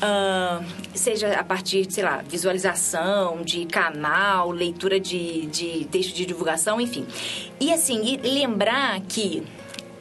[0.00, 0.62] ah,
[0.94, 6.80] seja a partir de, sei lá, visualização de canal, leitura de, de texto de divulgação,
[6.80, 7.06] enfim.
[7.60, 9.42] E assim, e lembrar que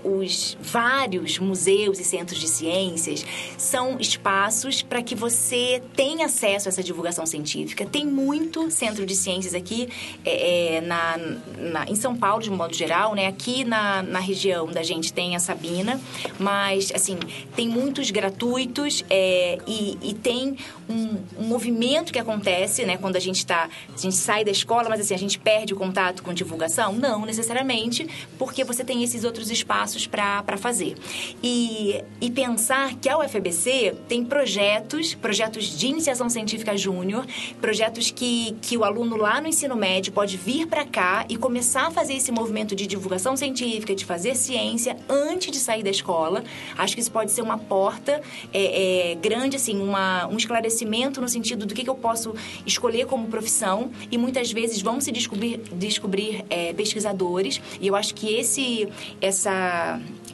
[0.06, 3.26] os vários museus e centros de ciências
[3.58, 7.86] são espaços para que você tenha acesso a essa divulgação científica.
[7.86, 9.89] Tem muito centro de ciências aqui
[10.24, 11.18] é, é, na,
[11.58, 13.28] na- em São Paulo, de um modo geral, né?
[13.28, 15.99] Aqui na, na região da gente tem a Sabina,
[16.39, 17.18] mas assim
[17.56, 20.56] tem muitos gratuitos é, e, e tem
[20.88, 22.97] um, um movimento que acontece, né?
[22.97, 25.78] Quando a gente está, a gente sai da escola, mas assim a gente perde o
[25.78, 26.93] contato com divulgação?
[26.93, 30.95] Não necessariamente, porque você tem esses outros espaços para fazer.
[31.41, 37.25] E, e pensar que a UFBC tem projetos, projetos de iniciação científica júnior,
[37.61, 41.87] projetos que, que o aluno lá no ensino médio pode vir para cá e começar
[41.87, 46.43] a fazer esse movimento de divulgação científica, de fazer ciência antes de sair da escola.
[46.77, 48.21] Acho que isso pode ser uma porta
[48.53, 52.33] é, é, grande, assim, uma, um esclarecimento no sentido do que, que eu posso
[52.65, 58.13] escolher como profissão e muitas vezes vão se descobrir, descobrir é, pesquisadores e eu acho
[58.15, 58.87] que esse,
[59.21, 59.84] essa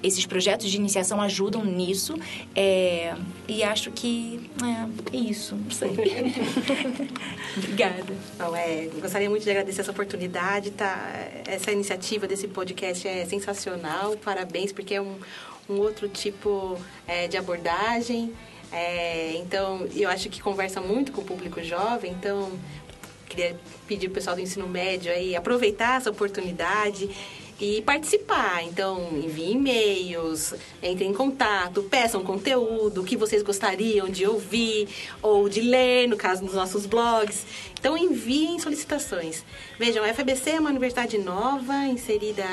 [0.04, 2.16] esses projetos de iniciação ajudam nisso.
[2.56, 3.14] É,
[3.48, 5.56] e acho que é, é isso.
[5.56, 5.92] Não sei.
[7.58, 8.14] Obrigada.
[8.38, 10.98] Não, é, gostaria muito de agradecer essa oportunidade, tá?
[11.46, 15.16] Essa iniciativa desse podcast é sensacional, parabéns, porque é um,
[15.70, 16.78] um outro tipo
[17.08, 18.34] é, de abordagem.
[18.72, 22.52] É, então, eu acho que conversa muito com o público jovem, então
[23.28, 27.10] queria pedir pro pessoal do ensino médio aí aproveitar essa oportunidade
[27.62, 28.64] e participar.
[28.64, 34.90] Então, enviem e-mails, entrem em contato, peçam conteúdo, que vocês gostariam de ouvir
[35.22, 37.46] ou de ler, no caso dos nossos blogs.
[37.80, 39.46] Então, enviem solicitações.
[39.78, 42.44] Vejam, a FABC é uma universidade nova, inserida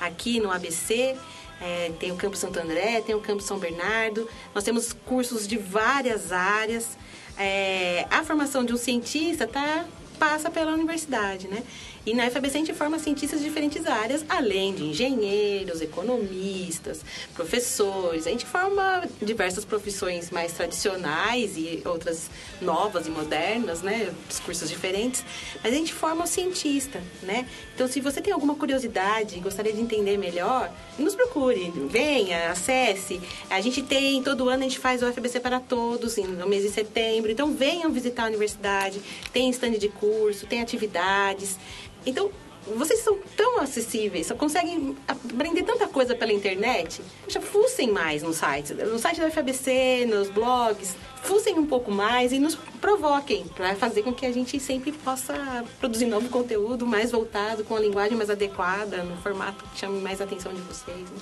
[0.00, 1.16] aqui no ABC.
[1.60, 4.28] É, tem o Campo Santo André, tem o Campo São Bernardo.
[4.54, 6.96] Nós temos cursos de várias áreas.
[7.36, 9.84] É, a formação de um cientista tá,
[10.20, 11.64] passa pela universidade, né?
[12.04, 18.26] E na FABC a gente forma cientistas de diferentes áreas, além de engenheiros, economistas, professores.
[18.26, 22.28] A gente forma diversas profissões mais tradicionais e outras
[22.60, 24.12] novas e modernas, né?
[24.28, 25.24] Os cursos diferentes.
[25.62, 27.46] Mas a gente forma o cientista, né?
[27.74, 33.20] Então, se você tem alguma curiosidade gostaria de entender melhor, nos procure, venha, acesse.
[33.50, 36.70] A gente tem, todo ano a gente faz o FBC para todos, no mês de
[36.70, 37.30] setembro.
[37.30, 39.00] Então, venham visitar a universidade,
[39.32, 41.58] tem stand de curso, tem atividades.
[42.04, 42.30] Então,
[42.66, 47.02] vocês são tão acessíveis, só conseguem aprender tanta coisa pela internet.
[47.24, 50.94] Poxa, fuçem mais no site, no site da FABC, nos blogs.
[51.22, 55.64] Fuçem um pouco mais e nos provoquem para fazer com que a gente sempre possa
[55.80, 60.20] produzir novo conteúdo mais voltado, com a linguagem mais adequada, no formato que chame mais
[60.20, 60.98] a atenção de vocês.
[60.98, 61.18] né?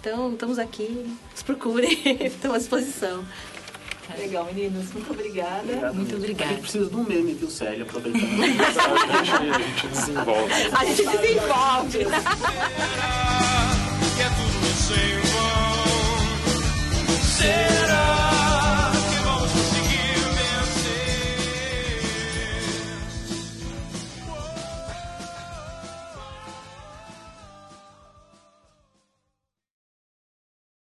[0.00, 1.92] Então, estamos aqui, nos procurem,
[2.24, 3.24] estamos à disposição.
[4.18, 4.92] Legal, meninos.
[4.92, 5.92] Muito obrigada.
[5.94, 6.50] Muito A obrigada.
[6.52, 7.82] gente precisa de um meme, viu, Célia?
[7.84, 8.22] Aproveitando.
[8.42, 10.52] A gente, a gente desenvolve.
[10.72, 11.98] A gente desenvolve.
[14.16, 15.60] que é tudo sem vão.
[17.38, 18.49] Será